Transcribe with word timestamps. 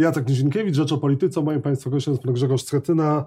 Jacek 0.00 0.28
Nizinkiewicz, 0.28 0.74
Rzecz 0.74 0.92
o 0.92 0.98
Polityce. 0.98 1.42
Moim 1.42 1.62
Państwa 1.62 1.90
gościem 1.90 2.12
jest 2.12 2.22
pan 2.22 2.34
Grzegorz 2.34 2.64
Schetyna, 2.64 3.24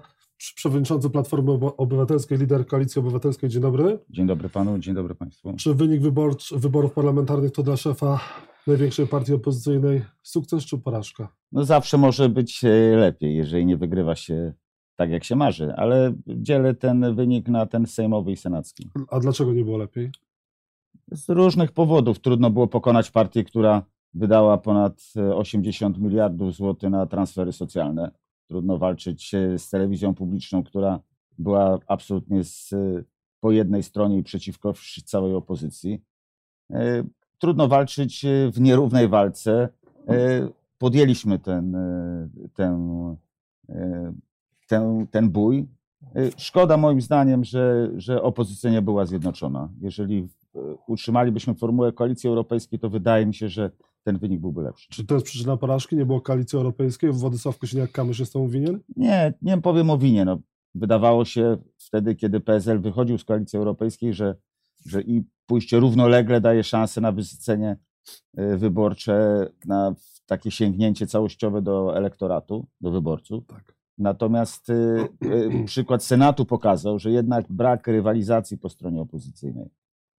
przewodniczący 0.54 1.10
Platformy 1.10 1.52
Obywatelskiej, 1.76 2.38
lider 2.38 2.66
Koalicji 2.66 3.00
Obywatelskiej. 3.00 3.50
Dzień 3.50 3.62
dobry. 3.62 3.98
Dzień 4.10 4.26
dobry 4.26 4.48
panu, 4.48 4.78
dzień 4.78 4.94
dobry 4.94 5.14
państwu. 5.14 5.52
Czy 5.56 5.74
wynik 5.74 6.00
wyborcz, 6.00 6.54
wyborów 6.54 6.92
parlamentarnych 6.92 7.52
to 7.52 7.62
dla 7.62 7.76
szefa 7.76 8.20
największej 8.66 9.06
partii 9.06 9.34
opozycyjnej 9.34 10.02
sukces 10.22 10.64
czy 10.64 10.78
porażka? 10.78 11.28
No 11.52 11.64
zawsze 11.64 11.98
może 11.98 12.28
być 12.28 12.64
e, 12.64 12.96
lepiej, 12.96 13.36
jeżeli 13.36 13.66
nie 13.66 13.76
wygrywa 13.76 14.16
się 14.16 14.52
tak, 14.96 15.10
jak 15.10 15.24
się 15.24 15.36
marzy, 15.36 15.72
ale 15.76 16.14
dzielę 16.26 16.74
ten 16.74 17.14
wynik 17.14 17.48
na 17.48 17.66
ten 17.66 17.86
sejmowy 17.86 18.32
i 18.32 18.36
senacki. 18.36 18.90
A 19.10 19.20
dlaczego 19.20 19.52
nie 19.52 19.64
było 19.64 19.78
lepiej? 19.78 20.10
Z 21.12 21.28
różnych 21.28 21.72
powodów 21.72 22.18
trudno 22.18 22.50
było 22.50 22.66
pokonać 22.66 23.10
partię, 23.10 23.44
która 23.44 23.82
wydała 24.14 24.58
ponad 24.58 25.02
80 25.34 25.98
miliardów 25.98 26.54
złotych 26.54 26.90
na 26.90 27.06
transfery 27.06 27.52
socjalne. 27.52 28.10
Trudno 28.48 28.78
walczyć 28.78 29.32
z 29.58 29.70
telewizją 29.70 30.14
publiczną, 30.14 30.64
która 30.64 31.00
była 31.38 31.78
absolutnie 31.86 32.44
z, 32.44 32.74
po 33.40 33.52
jednej 33.52 33.82
stronie 33.82 34.18
i 34.18 34.22
przeciwko 34.22 34.74
całej 35.04 35.34
opozycji. 35.34 36.02
E, 36.70 37.04
trudno 37.38 37.68
walczyć 37.68 38.26
w 38.52 38.60
nierównej 38.60 39.08
walce. 39.08 39.68
E, 40.08 40.48
podjęliśmy 40.78 41.38
ten, 41.38 41.74
e, 41.74 42.28
ten, 42.54 42.90
ten, 44.68 45.06
ten 45.06 45.30
bój. 45.30 45.66
Szkoda 46.36 46.76
moim 46.76 47.00
zdaniem, 47.00 47.44
że, 47.44 47.90
że 47.96 48.22
opozycja 48.22 48.70
nie 48.70 48.82
była 48.82 49.06
zjednoczona. 49.06 49.68
Jeżeli 49.80 50.28
utrzymalibyśmy 50.86 51.54
formułę 51.54 51.92
koalicji 51.92 52.28
europejskiej, 52.28 52.78
to 52.78 52.90
wydaje 52.90 53.26
mi 53.26 53.34
się, 53.34 53.48
że 53.48 53.70
ten 54.04 54.18
wynik 54.18 54.40
byłby 54.40 54.62
lepszy. 54.62 54.88
Czy 54.90 55.06
to 55.06 55.14
jest 55.14 55.26
przyczyna 55.26 55.56
porażki? 55.56 55.96
Nie 55.96 56.06
było 56.06 56.20
koalicji 56.20 56.56
europejskiej? 56.56 57.12
Władysław 57.12 57.58
Kosiniak-Kamysz 57.58 58.20
jest 58.20 58.32
temu 58.32 58.48
winien? 58.48 58.80
Nie, 58.96 59.34
nie 59.42 59.60
powiem 59.60 59.90
o 59.90 59.98
winie. 59.98 60.24
No, 60.24 60.38
wydawało 60.74 61.24
się 61.24 61.56
wtedy, 61.78 62.14
kiedy 62.14 62.40
PSL 62.40 62.80
wychodził 62.80 63.18
z 63.18 63.24
koalicji 63.24 63.56
europejskiej, 63.56 64.14
że, 64.14 64.34
że 64.86 65.02
i 65.02 65.22
pójście 65.46 65.80
równolegle 65.80 66.40
daje 66.40 66.64
szansę 66.64 67.00
na 67.00 67.12
wysycenie 67.12 67.76
y, 68.38 68.56
wyborcze, 68.56 69.48
na 69.66 69.94
takie 70.26 70.50
sięgnięcie 70.50 71.06
całościowe 71.06 71.62
do 71.62 71.96
elektoratu, 71.96 72.66
do 72.80 72.90
wyborców. 72.90 73.46
Tak. 73.46 73.74
Natomiast 73.98 74.70
y, 74.70 75.08
y, 75.24 75.64
przykład 75.66 76.04
Senatu 76.04 76.46
pokazał, 76.46 76.98
że 76.98 77.10
jednak 77.10 77.44
brak 77.48 77.86
rywalizacji 77.86 78.58
po 78.58 78.68
stronie 78.68 79.00
opozycyjnej, 79.00 79.70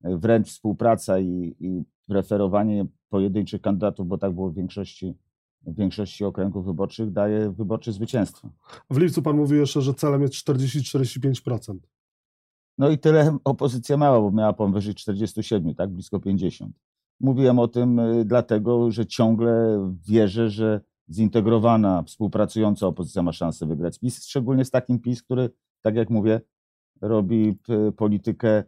wręcz 0.03 0.47
współpraca 0.47 1.19
i, 1.19 1.55
i 1.59 1.83
preferowanie 2.07 2.85
pojedynczych 3.15 3.61
kandydatów, 3.61 4.07
bo 4.07 4.17
tak 4.17 4.33
było 4.33 4.49
w 4.49 4.55
większości, 4.55 5.13
w 5.61 5.75
większości 5.75 6.25
okręgów 6.25 6.65
wyborczych, 6.65 7.11
daje 7.11 7.51
wyborcze 7.51 7.91
zwycięstwo. 7.91 8.49
W 8.89 8.97
lipcu 8.97 9.21
pan 9.21 9.37
mówił 9.37 9.59
jeszcze, 9.59 9.81
że 9.81 9.93
celem 9.93 10.21
jest 10.21 10.33
40-45%. 10.33 11.77
No 12.77 12.89
i 12.89 12.97
tyle 12.97 13.37
opozycja 13.43 13.97
mała, 13.97 14.21
bo 14.21 14.31
miała 14.31 14.53
powyżej 14.53 14.95
47, 14.95 15.75
tak, 15.75 15.89
blisko 15.89 16.19
50. 16.19 16.75
Mówiłem 17.19 17.59
o 17.59 17.67
tym 17.67 17.99
y, 17.99 18.25
dlatego, 18.25 18.91
że 18.91 19.05
ciągle 19.05 19.79
wierzę, 20.07 20.49
że 20.49 20.81
zintegrowana, 21.09 22.03
współpracująca 22.03 22.87
opozycja 22.87 23.23
ma 23.23 23.31
szansę 23.31 23.65
wygrać 23.65 23.99
PiS, 23.99 24.25
szczególnie 24.25 24.65
z 24.65 24.71
takim 24.71 24.99
PiS, 24.99 25.23
który, 25.23 25.49
tak 25.81 25.95
jak 25.95 26.09
mówię, 26.09 26.41
robi 27.01 27.57
politykę 27.97 28.63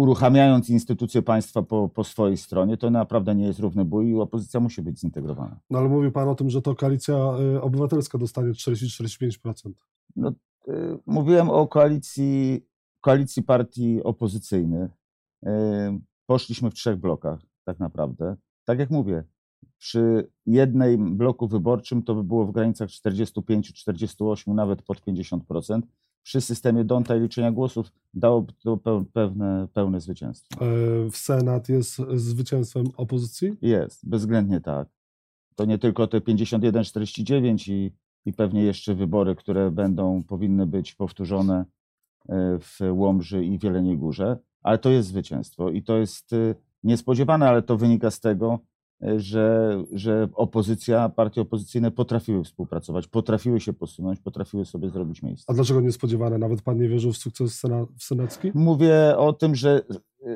uruchamiając 0.00 0.70
instytucje 0.70 1.22
państwa 1.22 1.62
po, 1.62 1.88
po 1.88 2.04
swojej 2.04 2.36
stronie, 2.36 2.76
to 2.76 2.90
naprawdę 2.90 3.34
nie 3.34 3.46
jest 3.46 3.60
równy 3.60 3.84
bój 3.84 4.08
i 4.08 4.14
opozycja 4.14 4.60
musi 4.60 4.82
być 4.82 5.00
zintegrowana. 5.00 5.60
No 5.70 5.78
ale 5.78 5.88
mówił 5.88 6.12
Pan 6.12 6.28
o 6.28 6.34
tym, 6.34 6.50
że 6.50 6.62
to 6.62 6.74
koalicja 6.74 7.14
y, 7.56 7.60
obywatelska 7.60 8.18
dostanie 8.18 8.52
40-45%. 8.52 9.72
No, 10.16 10.32
y, 10.68 10.98
mówiłem 11.06 11.50
o 11.50 11.66
koalicji, 11.66 12.66
koalicji 13.00 13.42
partii 13.42 14.02
opozycyjnych. 14.02 14.90
Y, 15.46 15.50
poszliśmy 16.26 16.70
w 16.70 16.74
trzech 16.74 16.96
blokach 16.96 17.40
tak 17.64 17.78
naprawdę. 17.78 18.36
Tak 18.64 18.78
jak 18.78 18.90
mówię, 18.90 19.24
przy 19.78 20.30
jednym 20.46 21.16
bloku 21.16 21.48
wyborczym 21.48 22.02
to 22.02 22.14
by 22.14 22.24
było 22.24 22.46
w 22.46 22.52
granicach 22.52 22.88
45-48, 22.88 24.54
nawet 24.54 24.82
pod 24.82 25.00
50% 25.00 25.80
przy 26.22 26.40
systemie 26.40 26.84
Donta 26.84 27.16
i 27.16 27.20
liczenia 27.20 27.52
głosów 27.52 27.92
dałoby 28.14 28.52
to 28.52 28.78
pewne, 29.12 29.68
pełne 29.72 30.00
zwycięstwo. 30.00 30.64
E, 30.64 31.10
w 31.10 31.16
Senat 31.16 31.68
jest 31.68 31.96
zwycięstwem 32.14 32.84
opozycji? 32.96 33.56
Jest, 33.62 34.08
bezwzględnie 34.08 34.60
tak. 34.60 34.88
To 35.54 35.64
nie 35.64 35.78
tylko 35.78 36.06
te 36.06 36.20
51-49 36.20 37.72
i, 37.72 37.92
i 38.24 38.32
pewnie 38.32 38.62
jeszcze 38.62 38.94
wybory, 38.94 39.34
które 39.34 39.70
będą, 39.70 40.22
powinny 40.22 40.66
być 40.66 40.94
powtórzone 40.94 41.64
e, 42.28 42.58
w 42.58 42.78
Łomży 42.92 43.44
i 43.44 43.58
Wieleniej 43.58 43.98
Górze, 43.98 44.38
ale 44.62 44.78
to 44.78 44.90
jest 44.90 45.08
zwycięstwo 45.08 45.70
i 45.70 45.82
to 45.82 45.96
jest 45.96 46.32
e, 46.32 46.54
niespodziewane, 46.82 47.48
ale 47.48 47.62
to 47.62 47.76
wynika 47.76 48.10
z 48.10 48.20
tego, 48.20 48.58
że, 49.16 49.76
że 49.92 50.28
opozycja, 50.34 51.08
partie 51.08 51.40
opozycyjne 51.40 51.90
potrafiły 51.90 52.44
współpracować, 52.44 53.08
potrafiły 53.08 53.60
się 53.60 53.72
posunąć, 53.72 54.20
potrafiły 54.20 54.64
sobie 54.64 54.90
zrobić 54.90 55.22
miejsce. 55.22 55.44
A 55.48 55.54
dlaczego 55.54 55.80
niespodziewane? 55.80 56.38
Nawet 56.38 56.62
pan 56.62 56.78
nie 56.78 56.88
wierzył 56.88 57.12
w 57.12 57.16
sukces 57.16 57.58
sena, 57.58 57.86
w 57.98 58.02
senacki? 58.02 58.50
Mówię 58.54 59.16
o 59.16 59.32
tym, 59.32 59.54
że 59.54 59.82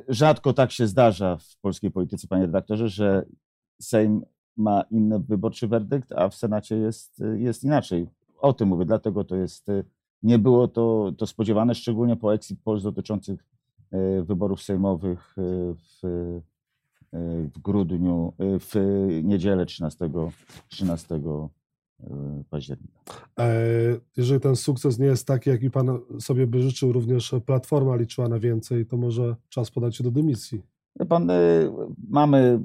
rzadko 0.09 0.53
tak 0.53 0.73
się 0.73 0.87
zdarza 0.87 1.37
w 1.37 1.57
polskiej 1.61 1.91
polityce, 1.91 2.29
panie 2.29 2.47
redaktorze, 2.47 2.89
że 2.89 3.27
Sejm 3.81 4.23
ma 4.57 4.83
inny 4.91 5.19
wyborczy 5.19 5.69
werdykt, 5.69 6.13
a 6.13 6.29
w 6.29 6.35
Senacie 6.35 6.77
jest, 6.77 7.23
jest 7.37 7.65
inaczej. 7.65 8.09
O 8.39 8.53
tym 8.53 8.69
mówię, 8.69 8.85
dlatego 8.85 9.25
to 9.25 9.37
jest, 9.37 9.67
nie 10.23 10.39
było 10.39 10.69
to, 10.69 11.13
to 11.19 11.27
spodziewane, 11.27 11.75
szczególnie 11.75 12.17
po 12.17 12.35
exit 12.35 12.61
polls 12.65 12.83
dotyczących 12.83 13.45
e, 13.93 14.23
wyborów 14.23 14.63
sejmowych 14.63 15.35
e, 15.39 15.43
w 15.75 16.41
w 17.55 17.59
grudniu, 17.59 18.33
y, 18.41 18.59
w 18.59 18.75
niedzielę 19.23 19.67
13, 19.67 20.11
13 20.69 21.15
y, 21.15 22.45
października. 22.51 23.01
E, 23.39 23.55
jeżeli 24.17 24.41
ten 24.41 24.57
sukces 24.57 24.99
nie 24.99 25.07
jest 25.07 25.27
taki, 25.27 25.51
jaki 25.51 25.71
Pan 25.71 25.99
sobie 26.21 26.47
by 26.47 26.63
życzył, 26.63 26.93
również 26.93 27.35
Platforma 27.47 27.97
liczyła 27.97 28.29
na 28.29 28.39
więcej, 28.39 28.87
to 28.87 28.97
może 28.97 29.37
czas 29.49 29.71
podać 29.71 29.97
się 29.97 30.05
do 30.05 30.11
dymisji. 30.11 30.63
Pan, 31.09 31.31
y, 31.31 31.71
mamy 32.09 32.61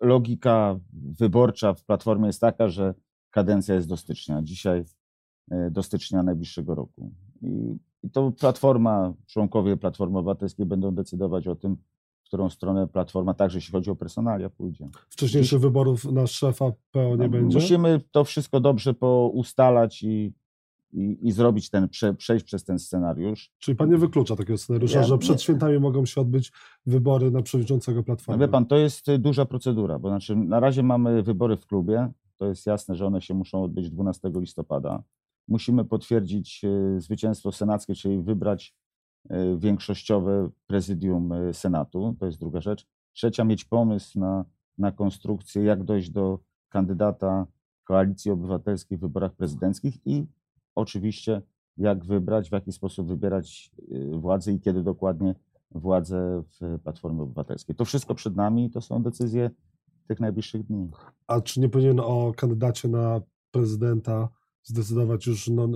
logika 0.00 0.80
wyborcza 0.92 1.74
w 1.74 1.84
Platformie 1.84 2.26
jest 2.26 2.40
taka, 2.40 2.68
że 2.68 2.94
kadencja 3.30 3.74
jest 3.74 3.88
do 3.88 3.96
stycznia. 3.96 4.42
Dzisiaj 4.42 4.84
do 5.70 5.82
stycznia 5.82 6.22
najbliższego 6.22 6.74
roku. 6.74 7.12
I, 7.42 7.76
i 8.02 8.10
to 8.10 8.32
Platforma, 8.32 9.14
członkowie 9.26 9.76
Platformy 9.76 10.18
Obywatelskiej 10.18 10.66
będą 10.66 10.94
decydować 10.94 11.48
o 11.48 11.56
tym, 11.56 11.76
którą 12.30 12.50
stronę 12.50 12.88
Platforma, 12.88 13.34
także 13.34 13.58
jeśli 13.58 13.72
chodzi 13.72 13.90
o 13.90 13.96
personalia, 13.96 14.50
pójdzie. 14.50 14.88
Wcześniejszych 15.08 15.58
Dziś... 15.58 15.62
wyborów 15.62 16.04
na 16.04 16.26
szefa 16.26 16.72
PO 16.92 17.10
nie 17.10 17.16
no, 17.16 17.28
będzie? 17.28 17.58
Musimy 17.58 18.00
to 18.10 18.24
wszystko 18.24 18.60
dobrze 18.60 18.94
poustalać 18.94 20.02
i, 20.02 20.32
i, 20.92 21.18
i 21.22 21.32
zrobić 21.32 21.70
ten, 21.70 21.88
prze, 21.88 22.14
przejść 22.14 22.44
przez 22.44 22.64
ten 22.64 22.78
scenariusz. 22.78 23.52
Czyli 23.58 23.76
pan 23.76 23.90
nie 23.90 23.96
wyklucza 23.96 24.36
takiego 24.36 24.58
scenariusza, 24.58 24.98
ja, 24.98 25.04
że 25.04 25.18
przed 25.18 25.36
nie. 25.36 25.42
świętami 25.42 25.80
mogą 25.80 26.06
się 26.06 26.20
odbyć 26.20 26.52
wybory 26.86 27.30
na 27.30 27.42
przewodniczącego 27.42 28.02
Platformy? 28.02 28.38
No 28.38 28.46
wie 28.46 28.52
pan, 28.52 28.66
to 28.66 28.76
jest 28.76 29.16
duża 29.18 29.44
procedura, 29.44 29.98
bo 29.98 30.08
znaczy 30.08 30.36
na 30.36 30.60
razie 30.60 30.82
mamy 30.82 31.22
wybory 31.22 31.56
w 31.56 31.66
klubie, 31.66 32.12
to 32.36 32.46
jest 32.46 32.66
jasne, 32.66 32.94
że 32.94 33.06
one 33.06 33.20
się 33.20 33.34
muszą 33.34 33.62
odbyć 33.62 33.90
12 33.90 34.30
listopada. 34.34 35.02
Musimy 35.48 35.84
potwierdzić 35.84 36.64
e, 36.64 37.00
zwycięstwo 37.00 37.52
senackie, 37.52 37.94
czyli 37.94 38.22
wybrać 38.22 38.74
większościowe 39.58 40.50
prezydium 40.66 41.32
e, 41.32 41.54
Senatu, 41.54 42.16
to 42.18 42.26
jest 42.26 42.38
druga 42.38 42.60
rzecz. 42.60 42.86
Trzecia, 43.12 43.44
mieć 43.44 43.64
pomysł 43.64 44.18
na, 44.18 44.44
na 44.78 44.92
konstrukcję, 44.92 45.62
jak 45.64 45.84
dojść 45.84 46.10
do 46.10 46.38
kandydata 46.68 47.46
Koalicji 47.84 48.30
Obywatelskiej 48.30 48.98
w 48.98 49.00
wyborach 49.00 49.32
prezydenckich 49.32 50.06
i 50.06 50.26
oczywiście 50.74 51.42
jak 51.76 52.04
wybrać, 52.04 52.48
w 52.48 52.52
jaki 52.52 52.72
sposób 52.72 53.08
wybierać 53.08 53.70
e, 53.92 54.18
władzę 54.18 54.52
i 54.52 54.60
kiedy 54.60 54.82
dokładnie 54.82 55.34
władzę 55.70 56.42
w 56.60 56.78
Platformie 56.82 57.22
Obywatelskiej. 57.22 57.76
To 57.76 57.84
wszystko 57.84 58.14
przed 58.14 58.36
nami 58.36 58.70
to 58.70 58.80
są 58.80 59.02
decyzje 59.02 59.50
tych 60.06 60.20
najbliższych 60.20 60.66
dni. 60.66 60.90
A 61.26 61.40
czy 61.40 61.60
nie 61.60 61.68
powinien 61.68 62.00
o 62.00 62.32
kandydacie 62.36 62.88
na 62.88 63.20
prezydenta 63.50 64.28
zdecydować 64.62 65.26
już 65.26 65.48
no, 65.48 65.68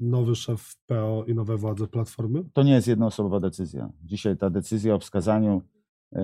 nowy 0.00 0.34
szef 0.34 0.76
PO 0.86 1.24
i 1.26 1.34
nowe 1.34 1.56
władze 1.56 1.86
Platformy? 1.86 2.44
To 2.52 2.62
nie 2.62 2.72
jest 2.72 2.88
jednoosobowa 2.88 3.40
decyzja. 3.40 3.92
Dzisiaj 4.04 4.36
ta 4.36 4.50
decyzja 4.50 4.94
o 4.94 4.98
wskazaniu 4.98 5.62
e, 6.12 6.20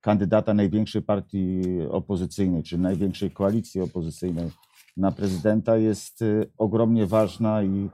kandydata 0.00 0.54
największej 0.54 1.02
partii 1.02 1.62
opozycyjnej, 1.90 2.62
czy 2.62 2.78
największej 2.78 3.30
koalicji 3.30 3.80
opozycyjnej 3.80 4.50
na 4.96 5.12
prezydenta 5.12 5.76
jest 5.76 6.22
e, 6.22 6.44
ogromnie 6.58 7.06
ważna 7.06 7.62
i, 7.62 7.90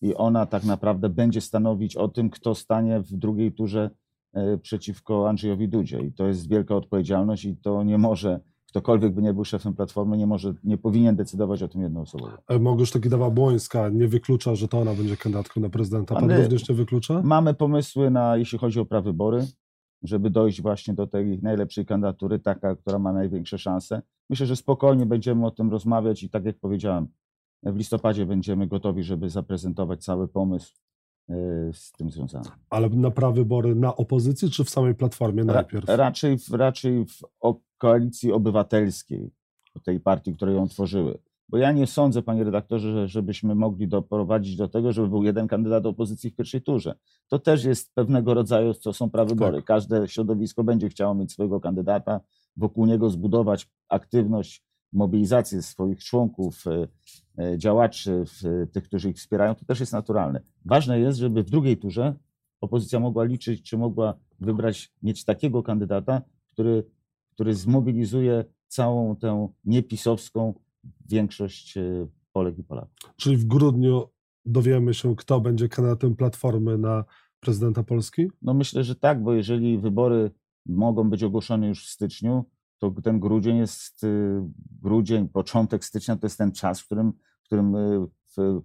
i 0.00 0.14
ona 0.14 0.46
tak 0.46 0.64
naprawdę 0.64 1.08
będzie 1.08 1.40
stanowić 1.40 1.96
o 1.96 2.08
tym, 2.08 2.30
kto 2.30 2.54
stanie 2.54 3.00
w 3.00 3.12
drugiej 3.12 3.52
turze 3.52 3.90
e, 4.32 4.58
przeciwko 4.58 5.28
Andrzejowi 5.28 5.68
Dudzie. 5.68 6.00
I 6.00 6.12
to 6.12 6.26
jest 6.26 6.48
wielka 6.48 6.76
odpowiedzialność 6.76 7.44
i 7.44 7.56
to 7.56 7.82
nie 7.82 7.98
może 7.98 8.40
ktokolwiek 8.72 9.14
by 9.14 9.22
nie 9.22 9.34
był 9.34 9.44
szefem 9.44 9.74
Platformy, 9.74 10.16
nie 10.16 10.26
może, 10.26 10.54
nie 10.64 10.78
powinien 10.78 11.16
decydować 11.16 11.62
o 11.62 11.68
tym 11.68 11.82
jednoosobowo. 11.82 12.32
E, 12.48 12.58
Mogłoż 12.58 12.92
Kidawa 12.92 13.30
Błońska 13.30 13.88
nie 13.88 14.08
wyklucza, 14.08 14.54
że 14.54 14.68
to 14.68 14.80
ona 14.80 14.94
będzie 14.94 15.16
kandydatką 15.16 15.60
na 15.60 15.68
prezydenta. 15.68 16.14
Pan 16.14 16.30
również 16.30 16.68
nie 16.68 16.74
wyklucza? 16.74 17.22
Mamy 17.24 17.54
pomysły 17.54 18.10
na, 18.10 18.36
jeśli 18.36 18.58
chodzi 18.58 18.80
o 18.80 18.84
prawybory, 18.84 19.46
żeby 20.02 20.30
dojść 20.30 20.62
właśnie 20.62 20.94
do 20.94 21.06
tej 21.06 21.38
najlepszej 21.42 21.86
kandydatury, 21.86 22.38
taka, 22.38 22.76
która 22.76 22.98
ma 22.98 23.12
największe 23.12 23.58
szanse. 23.58 24.02
Myślę, 24.30 24.46
że 24.46 24.56
spokojnie 24.56 25.06
będziemy 25.06 25.46
o 25.46 25.50
tym 25.50 25.70
rozmawiać 25.70 26.22
i 26.22 26.30
tak 26.30 26.44
jak 26.44 26.58
powiedziałem, 26.58 27.08
w 27.62 27.76
listopadzie 27.76 28.26
będziemy 28.26 28.66
gotowi, 28.66 29.02
żeby 29.02 29.30
zaprezentować 29.30 30.04
cały 30.04 30.28
pomysł 30.28 30.74
z 31.72 31.92
tym 31.92 32.10
związany. 32.10 32.44
Ale 32.70 32.88
na 32.88 33.10
prawybory 33.10 33.74
na 33.74 33.96
opozycji, 33.96 34.50
czy 34.50 34.64
w 34.64 34.70
samej 34.70 34.94
Platformie 34.94 35.42
Ra, 35.42 35.54
najpierw? 35.54 35.88
raczej, 35.88 36.38
w, 36.38 36.50
raczej 36.50 37.06
w 37.06 37.20
koalicji 37.78 38.32
obywatelskiej, 38.32 39.30
tej 39.84 40.00
partii, 40.00 40.34
które 40.34 40.52
ją 40.52 40.68
tworzyły. 40.68 41.18
Bo 41.48 41.58
ja 41.58 41.72
nie 41.72 41.86
sądzę, 41.86 42.22
panie 42.22 42.44
redaktorze, 42.44 42.92
że, 42.92 43.08
żebyśmy 43.08 43.54
mogli 43.54 43.88
doprowadzić 43.88 44.56
do 44.56 44.68
tego, 44.68 44.92
żeby 44.92 45.08
był 45.08 45.22
jeden 45.24 45.48
kandydat 45.48 45.86
opozycji 45.86 46.30
w 46.30 46.36
pierwszej 46.36 46.62
turze. 46.62 46.94
To 47.28 47.38
też 47.38 47.64
jest 47.64 47.94
pewnego 47.94 48.34
rodzaju, 48.34 48.74
co 48.74 48.92
są 48.92 49.10
prawybory. 49.10 49.56
Tak. 49.56 49.64
Każde 49.64 50.08
środowisko 50.08 50.64
będzie 50.64 50.88
chciało 50.88 51.14
mieć 51.14 51.32
swojego 51.32 51.60
kandydata, 51.60 52.20
wokół 52.56 52.86
niego 52.86 53.10
zbudować 53.10 53.68
aktywność, 53.88 54.64
mobilizację 54.92 55.62
swoich 55.62 56.04
członków, 56.04 56.64
e, 56.66 56.88
e, 57.44 57.58
działaczy, 57.58 58.24
tych, 58.72 58.84
którzy 58.84 59.10
ich 59.10 59.16
wspierają. 59.16 59.54
To 59.54 59.64
też 59.64 59.80
jest 59.80 59.92
naturalne. 59.92 60.40
Ważne 60.64 61.00
jest, 61.00 61.18
żeby 61.18 61.42
w 61.42 61.50
drugiej 61.50 61.76
turze 61.76 62.14
opozycja 62.60 63.00
mogła 63.00 63.24
liczyć, 63.24 63.62
czy 63.62 63.78
mogła 63.78 64.14
wybrać, 64.40 64.92
mieć 65.02 65.24
takiego 65.24 65.62
kandydata, 65.62 66.22
który, 66.52 66.84
który 67.30 67.54
zmobilizuje 67.54 68.44
całą 68.68 69.16
tę 69.16 69.48
niepisowską 69.64 70.54
większość 71.08 71.76
e, 71.76 72.06
Polek 72.32 72.58
i 72.58 72.64
Polaków. 72.64 72.94
Czyli 73.16 73.36
w 73.36 73.44
grudniu 73.44 74.08
dowiemy 74.46 74.94
się, 74.94 75.16
kto 75.16 75.40
będzie 75.40 75.68
kandydatem 75.68 76.16
Platformy 76.16 76.78
na 76.78 77.04
prezydenta 77.40 77.82
Polski? 77.82 78.30
No 78.42 78.54
myślę, 78.54 78.84
że 78.84 78.94
tak, 78.94 79.22
bo 79.22 79.32
jeżeli 79.32 79.78
wybory 79.78 80.30
mogą 80.66 81.10
być 81.10 81.22
ogłoszone 81.22 81.68
już 81.68 81.86
w 81.86 81.90
styczniu, 81.90 82.44
to 82.90 83.02
ten 83.02 83.20
grudzień 83.20 83.56
jest, 83.56 84.04
y, 84.04 84.42
grudzień, 84.82 85.28
początek 85.28 85.84
stycznia 85.84 86.16
to 86.16 86.26
jest 86.26 86.38
ten 86.38 86.52
czas, 86.52 86.80
w 86.80 86.84
którym, 86.84 87.12
w 87.42 87.46
którym 87.46 87.76
y, 87.76 88.06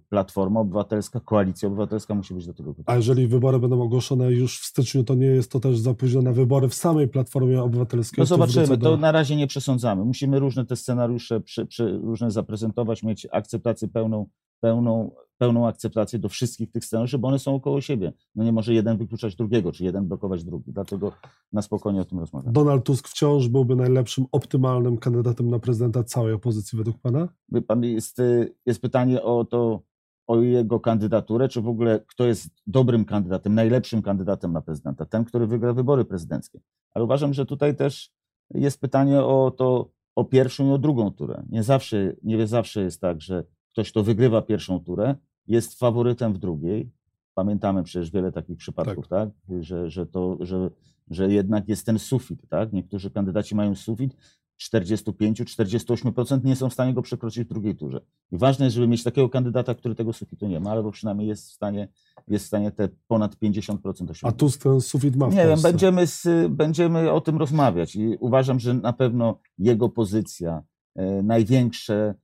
Platforma 0.08 0.60
Obywatelska, 0.60 1.20
Koalicja 1.20 1.68
Obywatelska 1.68 2.14
musi 2.14 2.34
być 2.34 2.46
do 2.46 2.54
tego 2.54 2.70
gotowa. 2.70 2.92
A 2.92 2.96
jeżeli 2.96 3.26
wybory 3.26 3.58
będą 3.58 3.82
ogłoszone 3.82 4.32
już 4.32 4.60
w 4.60 4.64
styczniu, 4.64 5.04
to 5.04 5.14
nie 5.14 5.26
jest 5.26 5.52
to 5.52 5.60
też 5.60 5.78
za 5.78 5.94
późno 5.94 6.22
na 6.22 6.32
wybory 6.32 6.68
w 6.68 6.74
samej 6.74 7.08
Platformie 7.08 7.62
Obywatelskiej? 7.62 8.22
No 8.22 8.26
zobaczymy, 8.26 8.76
do- 8.76 8.90
to 8.90 8.96
na 8.96 9.12
razie 9.12 9.36
nie 9.36 9.46
przesądzamy. 9.46 10.04
Musimy 10.04 10.38
różne 10.38 10.66
te 10.66 10.76
scenariusze 10.76 11.40
przy, 11.40 11.66
przy, 11.66 11.98
różne 11.98 12.30
zaprezentować, 12.30 13.02
mieć 13.02 13.26
akceptację 13.32 13.88
pełną, 13.88 14.28
pełną, 14.60 15.10
pełną 15.38 15.66
akceptację 15.66 16.18
do 16.18 16.28
wszystkich 16.28 16.70
tych 16.70 16.84
scenariuszy, 16.84 17.18
bo 17.18 17.28
one 17.28 17.38
są 17.38 17.54
około 17.54 17.80
siebie. 17.80 18.12
No 18.34 18.44
nie 18.44 18.52
może 18.52 18.74
jeden 18.74 18.98
wykluczać 18.98 19.36
drugiego, 19.36 19.72
czy 19.72 19.84
jeden 19.84 20.08
blokować 20.08 20.44
drugi. 20.44 20.72
Dlatego 20.72 21.12
na 21.52 21.62
spokojnie 21.62 22.00
o 22.00 22.04
tym 22.04 22.18
rozmawiamy. 22.18 22.52
Donald 22.52 22.84
Tusk 22.84 23.08
wciąż 23.08 23.48
byłby 23.48 23.76
najlepszym, 23.76 24.26
optymalnym 24.32 24.98
kandydatem 24.98 25.50
na 25.50 25.58
prezydenta 25.58 26.04
całej 26.04 26.32
opozycji 26.32 26.78
według 26.78 26.98
pana? 26.98 27.28
Pan, 27.66 27.84
jest, 27.84 28.18
y, 28.18 28.54
jest 28.66 28.82
pytanie 28.82 29.22
o 29.22 29.44
to, 29.44 29.82
o 30.26 30.40
jego 30.40 30.80
kandydaturę, 30.80 31.48
czy 31.48 31.60
w 31.60 31.68
ogóle 31.68 32.00
kto 32.06 32.24
jest 32.26 32.48
dobrym 32.66 33.04
kandydatem, 33.04 33.54
najlepszym 33.54 34.02
kandydatem 34.02 34.52
na 34.52 34.60
prezydenta, 34.60 35.06
ten, 35.06 35.24
który 35.24 35.46
wygra 35.46 35.72
wybory 35.72 36.04
prezydenckie. 36.04 36.60
Ale 36.94 37.04
uważam, 37.04 37.34
że 37.34 37.46
tutaj 37.46 37.76
też 37.76 38.12
jest 38.54 38.80
pytanie 38.80 39.22
o 39.22 39.50
to, 39.50 39.90
o 40.14 40.24
pierwszą 40.24 40.68
i 40.68 40.72
o 40.72 40.78
drugą 40.78 41.10
turę. 41.10 41.44
Nie 41.48 41.62
zawsze, 41.62 42.16
nie 42.22 42.46
zawsze 42.46 42.82
jest 42.82 43.00
tak, 43.00 43.20
że 43.20 43.44
ktoś, 43.72 43.90
kto 43.90 44.02
wygrywa 44.02 44.42
pierwszą 44.42 44.80
turę, 44.80 45.14
jest 45.48 45.78
faworytem 45.78 46.32
w 46.32 46.38
drugiej. 46.38 46.90
Pamiętamy 47.34 47.82
przecież 47.82 48.10
wiele 48.10 48.32
takich 48.32 48.56
przypadków, 48.56 49.08
tak? 49.08 49.28
Że, 49.60 49.90
że, 49.90 50.06
to, 50.06 50.38
że, 50.40 50.70
że 51.10 51.32
jednak 51.32 51.68
jest 51.68 51.86
ten 51.86 51.98
sufit, 51.98 52.48
tak? 52.48 52.72
Niektórzy 52.72 53.10
kandydaci 53.10 53.54
mają 53.54 53.74
sufit, 53.74 54.16
45-48% 54.60 56.44
nie 56.44 56.56
są 56.56 56.70
w 56.70 56.72
stanie 56.72 56.94
go 56.94 57.02
przekroczyć 57.02 57.44
w 57.44 57.48
drugiej 57.48 57.76
turze. 57.76 58.00
I 58.32 58.38
ważne 58.38 58.64
jest, 58.64 58.74
żeby 58.74 58.88
mieć 58.88 59.02
takiego 59.02 59.28
kandydata, 59.28 59.74
który 59.74 59.94
tego 59.94 60.12
sufitu 60.12 60.46
nie 60.46 60.60
ma, 60.60 60.70
albo 60.70 60.90
przynajmniej 60.90 61.28
jest 61.28 61.48
w 61.48 61.52
stanie, 61.52 61.88
jest 62.28 62.44
w 62.44 62.48
stanie 62.48 62.70
te 62.70 62.88
ponad 63.06 63.36
50% 63.36 63.78
A 63.86 63.90
osiągnąć. 63.90 64.36
Tusk 64.36 64.62
ten 64.62 64.80
sufit 64.80 65.16
ma 65.16 65.26
w 65.26 65.34
Nie 65.34 65.46
wiem, 65.46 65.62
będziemy, 65.62 66.06
z, 66.06 66.52
będziemy 66.52 67.12
o 67.12 67.20
tym 67.20 67.36
rozmawiać 67.36 67.96
i 67.96 68.16
uważam, 68.20 68.60
że 68.60 68.74
na 68.74 68.92
pewno 68.92 69.38
jego 69.58 69.88
pozycja, 69.88 70.62
e, 70.94 71.22
największe 71.22 72.14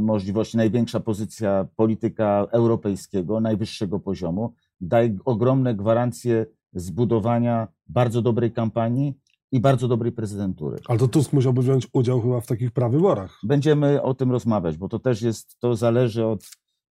możliwości, 0.00 0.56
największa 0.56 1.00
pozycja 1.00 1.68
polityka 1.76 2.46
europejskiego, 2.50 3.40
najwyższego 3.40 4.00
poziomu, 4.00 4.52
daje 4.80 5.18
ogromne 5.24 5.74
gwarancje 5.74 6.46
zbudowania 6.72 7.68
bardzo 7.88 8.22
dobrej 8.22 8.52
kampanii 8.52 9.14
i 9.52 9.60
bardzo 9.60 9.88
dobrej 9.88 10.12
prezydentury. 10.12 10.78
Ale 10.88 10.98
to 10.98 11.08
Tusk 11.08 11.32
musiałby 11.32 11.62
wziąć 11.62 11.88
udział 11.92 12.20
chyba 12.20 12.40
w 12.40 12.46
takich 12.46 12.70
prawyborach. 12.70 13.38
Będziemy 13.42 14.02
o 14.02 14.14
tym 14.14 14.30
rozmawiać, 14.30 14.76
bo 14.76 14.88
to 14.88 14.98
też 14.98 15.22
jest, 15.22 15.58
to 15.60 15.76
zależy 15.76 16.26
od, 16.26 16.44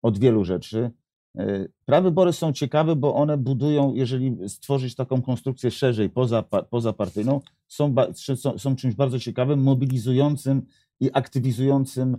od 0.02 0.18
wielu 0.18 0.44
rzeczy. 0.44 0.90
E, 1.38 1.68
Prawybory 1.84 2.32
są 2.32 2.52
ciekawe, 2.52 2.96
bo 2.96 3.14
one 3.14 3.36
budują, 3.38 3.94
jeżeli 3.94 4.48
stworzyć 4.48 4.94
taką 4.94 5.22
konstrukcję 5.22 5.70
szerzej, 5.70 6.10
poza, 6.10 6.42
pa- 6.42 6.62
pozapartyjną, 6.62 7.40
są, 7.68 7.94
są, 8.36 8.58
są 8.58 8.76
czymś 8.76 8.94
bardzo 8.94 9.18
ciekawym, 9.18 9.62
mobilizującym 9.62 10.62
i 11.00 11.10
aktywizującym 11.12 12.14
e, 12.14 12.18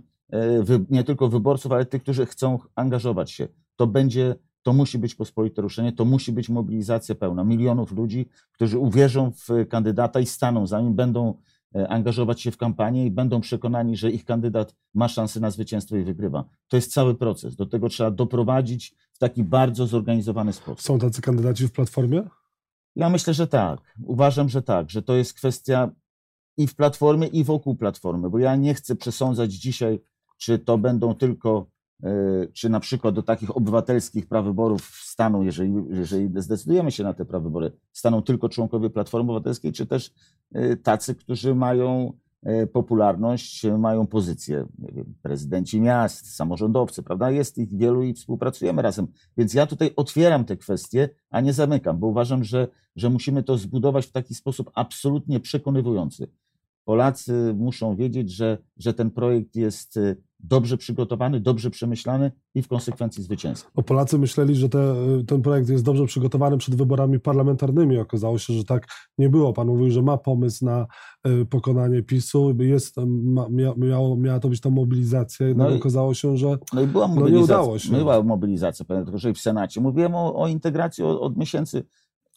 nie 0.90 1.04
tylko 1.04 1.28
wyborców, 1.28 1.72
ale 1.72 1.86
tych, 1.86 2.02
którzy 2.02 2.26
chcą 2.26 2.58
angażować 2.74 3.30
się. 3.30 3.48
To 3.76 3.86
będzie, 3.86 4.34
to 4.62 4.72
musi 4.72 4.98
być 4.98 5.14
pospolite 5.14 5.62
ruszenie, 5.62 5.92
to 5.92 6.04
musi 6.04 6.32
być 6.32 6.48
mobilizacja 6.48 7.14
pełna 7.14 7.44
milionów 7.44 7.92
ludzi, 7.92 8.28
którzy 8.52 8.78
uwierzą 8.78 9.32
w 9.32 9.68
kandydata 9.68 10.20
i 10.20 10.26
staną 10.26 10.66
za 10.66 10.80
nim, 10.80 10.94
będą 10.94 11.34
e, 11.74 11.88
angażować 11.88 12.40
się 12.40 12.50
w 12.50 12.56
kampanię 12.56 13.06
i 13.06 13.10
będą 13.10 13.40
przekonani, 13.40 13.96
że 13.96 14.10
ich 14.10 14.24
kandydat 14.24 14.74
ma 14.94 15.08
szansę 15.08 15.40
na 15.40 15.50
zwycięstwo 15.50 15.96
i 15.96 16.04
wygrywa. 16.04 16.44
To 16.68 16.76
jest 16.76 16.92
cały 16.92 17.14
proces. 17.14 17.56
Do 17.56 17.66
tego 17.66 17.88
trzeba 17.88 18.10
doprowadzić 18.10 18.94
w 19.12 19.18
taki 19.18 19.44
bardzo 19.44 19.86
zorganizowany 19.86 20.52
sposób. 20.52 20.82
Są 20.82 20.98
tacy 20.98 21.22
kandydaci 21.22 21.68
w 21.68 21.72
Platformie? 21.72 22.22
Ja 22.96 23.10
myślę, 23.10 23.34
że 23.34 23.46
tak. 23.46 23.80
Uważam, 24.04 24.48
że 24.48 24.62
tak, 24.62 24.90
że 24.90 25.02
to 25.02 25.14
jest 25.14 25.34
kwestia 25.34 25.90
i 26.56 26.66
w 26.66 26.74
platformie, 26.74 27.26
i 27.26 27.44
wokół 27.44 27.76
platformy, 27.76 28.30
bo 28.30 28.38
ja 28.38 28.56
nie 28.56 28.74
chcę 28.74 28.96
przesądzać 28.96 29.52
dzisiaj, 29.52 30.00
czy 30.40 30.58
to 30.58 30.78
będą 30.78 31.14
tylko, 31.14 31.66
e, 32.02 32.12
czy 32.52 32.68
na 32.68 32.80
przykład 32.80 33.14
do 33.14 33.22
takich 33.22 33.56
obywatelskich 33.56 34.26
prawyborów 34.26 35.00
staną, 35.02 35.42
jeżeli, 35.42 35.74
jeżeli 35.90 36.30
zdecydujemy 36.42 36.92
się 36.92 37.04
na 37.04 37.14
te 37.14 37.24
prawybory, 37.24 37.72
staną 37.92 38.22
tylko 38.22 38.48
członkowie 38.48 38.90
Platformy 38.90 39.30
Obywatelskiej, 39.30 39.72
czy 39.72 39.86
też 39.86 40.14
e, 40.52 40.76
tacy, 40.76 41.14
którzy 41.14 41.54
mają 41.54 42.12
e, 42.42 42.66
popularność, 42.66 43.66
mają 43.78 44.06
pozycję, 44.06 44.66
nie 44.78 44.92
wiem, 44.92 45.14
prezydenci 45.22 45.80
miast, 45.80 46.34
samorządowcy, 46.34 47.02
prawda? 47.02 47.30
Jest 47.30 47.58
ich 47.58 47.76
wielu 47.76 48.02
i 48.02 48.14
współpracujemy 48.14 48.82
razem. 48.82 49.06
Więc 49.36 49.54
ja 49.54 49.66
tutaj 49.66 49.90
otwieram 49.96 50.44
te 50.44 50.56
kwestie, 50.56 51.08
a 51.30 51.40
nie 51.40 51.52
zamykam, 51.52 51.98
bo 51.98 52.06
uważam, 52.06 52.44
że, 52.44 52.68
że 52.96 53.10
musimy 53.10 53.42
to 53.42 53.58
zbudować 53.58 54.06
w 54.06 54.12
taki 54.12 54.34
sposób 54.34 54.70
absolutnie 54.74 55.40
przekonywujący. 55.40 56.30
Polacy 56.84 57.54
muszą 57.56 57.96
wiedzieć, 57.96 58.32
że, 58.32 58.58
że 58.76 58.94
ten 58.94 59.10
projekt 59.10 59.56
jest 59.56 59.98
dobrze 60.44 60.76
przygotowany, 60.76 61.40
dobrze 61.40 61.70
przemyślany 61.70 62.32
i 62.54 62.62
w 62.62 62.68
konsekwencji 62.68 63.22
zwycięski. 63.22 63.70
Bo 63.74 63.82
Polacy 63.82 64.18
myśleli, 64.18 64.54
że 64.54 64.68
te, 64.68 64.94
ten 65.26 65.42
projekt 65.42 65.68
jest 65.68 65.84
dobrze 65.84 66.06
przygotowany 66.06 66.58
przed 66.58 66.74
wyborami 66.74 67.20
parlamentarnymi. 67.20 67.98
Okazało 67.98 68.38
się, 68.38 68.52
że 68.54 68.64
tak 68.64 68.86
nie 69.18 69.28
było. 69.28 69.52
Pan 69.52 69.66
mówił, 69.66 69.90
że 69.90 70.02
ma 70.02 70.16
pomysł 70.16 70.64
na 70.64 70.86
y, 71.26 71.46
pokonanie 71.46 72.02
PiSu. 72.02 72.54
Jest, 72.58 72.96
ma, 73.06 73.48
mia, 73.48 73.74
miało, 73.76 74.16
miała 74.16 74.40
to 74.40 74.48
być 74.48 74.60
ta 74.60 74.70
mobilizacja, 74.70 75.46
jednak 75.48 75.68
No 75.68 75.74
i- 75.74 75.78
okazało 75.78 76.14
się, 76.14 76.36
że 76.36 76.58
No 76.72 76.82
i 76.82 76.86
była 76.86 77.06
nie 77.06 77.14
mobilizacja. 77.14 77.44
udało 77.60 77.78
się. 77.78 77.92
Była 77.92 78.22
mobilizacja, 78.22 78.84
i 79.30 79.34
w 79.34 79.38
Senacie. 79.38 79.80
Mówiłem 79.80 80.14
o, 80.14 80.34
o 80.42 80.48
integracji 80.48 81.04
od, 81.04 81.20
od 81.20 81.36
miesięcy, 81.36 81.84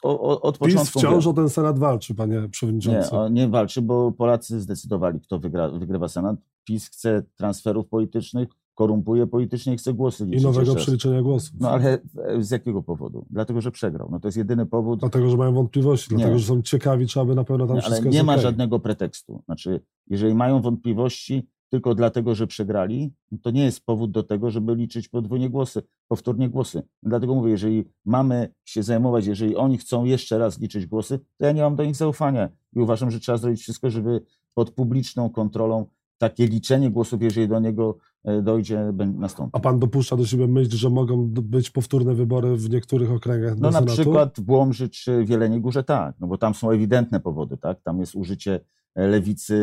o, 0.03 0.41
od 0.41 0.59
PiS 0.59 0.73
początku. 0.73 0.99
wciąż 0.99 1.27
o 1.27 1.33
ten 1.33 1.49
Senat 1.49 1.79
walczy, 1.79 2.15
panie 2.15 2.41
Nie, 2.41 2.49
przewodniczący. 2.49 3.11
o, 3.11 3.29
nie 3.29 3.47
walczy, 3.47 3.81
bo 3.81 4.11
Polacy 4.11 4.61
zdecydowali, 4.61 5.19
kto 5.19 5.39
wygra, 5.39 5.69
wygrywa 5.69 6.07
Senat. 6.07 6.35
PiS 6.63 6.87
chce 6.87 7.23
transferów 7.35 7.87
politycznych, 7.87 8.47
korumpuje 8.75 9.27
politycznie 9.27 9.73
i 9.73 9.77
chce 9.77 9.93
głosy 9.93 10.23
I 10.23 10.27
liczyć. 10.27 10.43
nowego 10.43 10.61
jeszcze 10.61 10.75
raz. 10.75 10.83
przeliczenia 10.83 11.21
głosów. 11.21 11.55
No 11.59 11.69
ale 11.69 11.99
e, 12.25 12.43
z 12.43 12.51
jakiego 12.51 12.83
powodu? 12.83 13.25
Dlatego, 13.29 13.61
że 13.61 13.71
przegrał. 13.71 14.09
No 14.11 14.19
to 14.19 14.27
jest 14.27 14.37
jedyny 14.37 14.65
powód. 14.65 14.99
Dlatego, 14.99 15.29
że 15.29 15.37
mają 15.37 15.53
wątpliwości, 15.53 16.11
Nie. 16.11 16.17
dlatego, 16.17 16.39
że 16.39 16.45
są 16.45 16.61
ciekawi, 16.61 17.07
czy 17.07 17.19
aby 17.19 17.35
na 17.35 17.43
pewno 17.43 17.67
tam 17.67 17.75
Nie, 17.75 17.81
ale 17.81 17.91
wszystko 17.91 18.09
nie 18.09 18.15
jest 18.15 18.25
ma 18.25 18.33
okej. 18.33 18.43
żadnego 18.43 18.79
pretekstu. 18.79 19.41
Znaczy, 19.45 19.79
jeżeli 20.07 20.35
mają 20.35 20.61
wątpliwości 20.61 21.47
tylko 21.69 21.95
dlatego, 21.95 22.35
że 22.35 22.47
przegrali, 22.47 23.13
no 23.31 23.37
to 23.41 23.51
nie 23.51 23.63
jest 23.63 23.85
powód 23.85 24.11
do 24.11 24.23
tego, 24.23 24.51
żeby 24.51 24.75
liczyć 24.75 25.07
podwójnie 25.09 25.49
głosy, 25.49 25.81
powtórnie 26.07 26.49
głosy. 26.49 26.83
Dlatego 27.03 27.35
mówię, 27.35 27.51
jeżeli 27.51 27.83
mamy 28.05 28.49
się 28.65 28.83
zajmować, 28.83 29.25
jeżeli 29.25 29.55
oni 29.55 29.77
chcą 29.77 30.05
jeszcze 30.05 30.37
raz 30.37 30.59
liczyć 30.59 30.85
głosy, 30.85 31.19
to 31.37 31.45
ja 31.45 31.51
nie 31.51 31.61
mam 31.61 31.75
do 31.75 31.85
nich 31.85 31.95
zaufania 31.95 32.49
i 32.75 32.79
uważam, 32.79 33.11
że 33.11 33.19
trzeba 33.19 33.37
zrobić 33.37 33.61
wszystko, 33.61 33.89
żeby 33.89 34.21
pod 34.53 34.71
publiczną 34.71 35.29
kontrolą 35.29 35.85
takie 36.23 36.47
liczenie 36.47 36.91
głosów, 36.91 37.21
jeżeli 37.21 37.47
do 37.47 37.59
niego 37.59 37.97
e, 38.23 38.41
dojdzie, 38.41 38.93
nastąpi. 39.15 39.51
A 39.53 39.59
pan 39.59 39.79
dopuszcza 39.79 40.17
do 40.17 40.25
siebie 40.25 40.47
myśl, 40.47 40.77
że 40.77 40.89
mogą 40.89 41.27
być 41.27 41.69
powtórne 41.69 42.13
wybory 42.15 42.55
w 42.55 42.69
niektórych 42.69 43.11
okręgach 43.11 43.55
No 43.59 43.67
na 43.67 43.71
Senatu? 43.71 43.93
przykład 43.93 44.39
w 44.39 44.49
Łomży 44.49 44.89
czy 44.89 45.25
w 45.25 45.29
Jeleniej 45.29 45.61
Górze 45.61 45.83
tak, 45.83 46.15
no 46.19 46.27
bo 46.27 46.37
tam 46.37 46.53
są 46.53 46.71
ewidentne 46.71 47.19
powody, 47.19 47.57
tak? 47.57 47.81
Tam 47.81 47.99
jest 47.99 48.15
użycie 48.15 48.59
e, 48.95 49.07
lewicy 49.07 49.55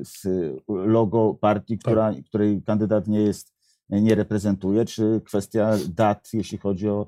e, 0.00 0.04
z 0.04 0.26
logo 0.68 1.34
partii, 1.40 1.78
która, 1.78 2.12
której 2.26 2.62
kandydat 2.62 3.08
nie 3.08 3.20
jest, 3.20 3.54
nie 3.90 4.14
reprezentuje, 4.14 4.84
czy 4.84 5.20
kwestia 5.24 5.76
dat, 5.88 6.28
jeśli 6.32 6.58
chodzi 6.58 6.88
o 6.88 7.06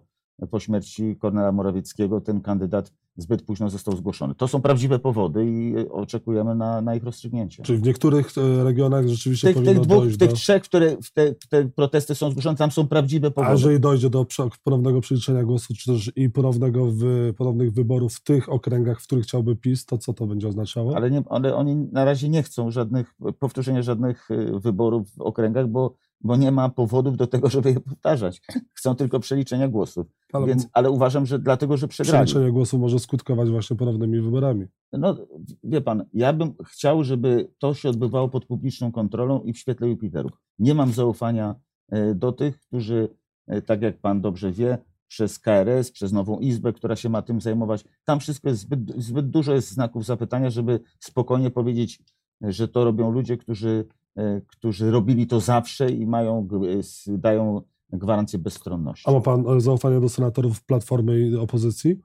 po 0.51 0.61
śmierci 0.61 1.17
Kornela 1.17 1.53
Morawieckiego, 1.53 2.21
ten 2.21 2.41
kandydat 2.41 2.93
zbyt 3.17 3.43
późno 3.43 3.71
został 3.71 3.97
zgłoszony. 3.97 4.35
To 4.35 4.49
są 4.49 4.63
prawdziwe 4.63 4.99
powody 4.99 5.47
i 5.47 5.75
e, 5.77 5.93
oczekujemy 5.93 6.55
na, 6.55 6.81
na 6.81 6.95
ich 6.95 7.05
rozstrzygnięcie. 7.05 7.63
Czyli 7.63 7.79
w 7.79 7.83
niektórych 7.83 8.31
e, 8.39 8.65
regionach 8.65 9.09
rzeczywiście 9.09 9.47
tych, 9.49 9.57
powinno 9.57 9.73
tych, 9.73 9.83
dwóch, 9.83 9.99
dojść 9.99 10.17
w 10.17 10.19
tych 10.19 10.31
do... 10.31 10.37
trzech, 10.37 10.63
które 10.63 10.97
w 11.03 11.13
te, 11.13 11.35
te 11.49 11.69
protesty 11.69 12.15
są 12.15 12.31
zgłoszone, 12.31 12.57
tam 12.57 12.71
są 12.71 12.89
prawdziwe 12.89 13.29
A 13.29 13.31
powody. 13.31 13.53
jeżeli 13.53 13.81
dojdzie 13.81 14.11
do 14.11 14.27
ponownego 14.65 15.01
przeliczenia 15.01 15.45
głosów, 15.45 15.77
czy 15.77 15.93
też 15.93 16.13
i 16.17 16.31
ponownego 16.31 16.87
wy, 16.93 17.35
ponownych 17.37 17.73
wyborów 17.73 18.15
w 18.15 18.23
tych 18.23 18.53
okręgach, 18.53 19.01
w 19.01 19.07
których 19.07 19.25
chciałby 19.25 19.57
PiS, 19.57 19.87
to 19.87 19.99
co 19.99 20.15
to 20.15 20.27
będzie 20.27 20.49
oznaczało? 20.49 20.97
Ale, 20.97 21.11
nie, 21.11 21.23
ale 21.31 21.55
oni 21.55 21.77
na 21.77 22.05
razie 22.05 22.29
nie 22.29 22.43
chcą 22.43 22.71
żadnych, 22.71 23.15
powtórzenia 23.39 23.83
żadnych 23.83 24.31
y, 24.31 24.61
wyborów 24.61 25.11
w 25.11 25.21
okręgach, 25.21 25.69
bo, 25.69 25.95
bo 26.27 26.37
nie 26.37 26.53
ma 26.53 26.69
powodów 26.69 27.17
do 27.17 27.27
tego, 27.27 27.49
żeby 27.51 27.71
je 27.71 27.81
powtarzać. 27.81 28.43
Chcą 28.75 28.95
tylko 28.95 29.21
przeliczenia 29.21 29.69
głosów. 29.69 30.07
Ale 30.33 30.47
Więc, 30.47 30.69
ale 30.73 30.91
uważam, 30.91 31.27
że 31.27 31.39
dlatego, 31.39 31.77
że 31.77 31.89
przegrali. 31.89 32.27
przeliczenie 32.27 32.53
głosu 32.53 32.79
może 32.79 32.99
skutkować 32.99 33.51
właśnie 33.51 33.77
ponownymi 33.77 34.21
wyborami. 34.21 34.67
No, 34.93 35.17
wie 35.65 35.81
pan, 35.81 36.05
ja 36.13 36.33
bym 36.33 36.55
chciał, 36.65 37.05
żeby 37.05 37.51
to 37.59 37.75
się 37.75 37.89
odbywało 37.89 38.29
pod 38.29 38.45
publiczną 38.45 38.93
kontrolą 38.93 39.41
i 39.41 39.53
w 39.53 39.59
świetle 39.59 39.89
Jupiterów. 39.89 40.33
Nie 40.59 40.75
mam 40.75 40.93
zaufania 40.93 41.55
e, 41.89 42.15
do 42.15 42.33
tych, 42.33 42.61
którzy, 42.61 43.09
e, 43.47 43.63
tak 43.63 43.83
jak 43.83 43.99
pan 44.01 44.21
dobrze 44.21 44.53
wie, 44.53 44.79
przez 45.09 45.39
KRS, 45.39 45.91
przez 45.91 46.13
nową 46.13 46.39
izbę, 46.39 46.73
która 46.73 46.97
się 46.97 47.09
ma 47.09 47.23
tym 47.23 47.41
zajmować, 47.41 47.85
tam 48.05 48.21
wszystko 48.21 48.49
jest 48.49 48.61
zbyt, 48.61 49.03
zbyt 49.03 49.31
dużo 49.31 49.55
jest 49.55 49.71
znaków 49.71 50.05
zapytania, 50.05 50.51
żeby 50.51 50.81
spokojnie 51.01 51.51
powiedzieć, 51.51 52.03
że 52.41 52.69
to 52.69 52.85
robią 52.85 53.11
ludzie, 53.11 53.37
którzy, 53.37 53.85
którzy 54.47 54.91
robili 54.91 55.27
to 55.27 55.41
zawsze 55.41 55.91
i 55.91 56.07
mają, 56.07 56.49
dają 57.09 57.63
gwarancję 57.93 58.39
bezstronności. 58.39 59.05
A 59.11 59.13
ma 59.13 59.21
pan 59.21 59.45
e, 59.49 59.61
zaufanie 59.61 60.01
do 60.01 60.09
senatorów 60.09 60.65
Platformy 60.65 61.21
i 61.21 61.37
opozycji? 61.37 62.01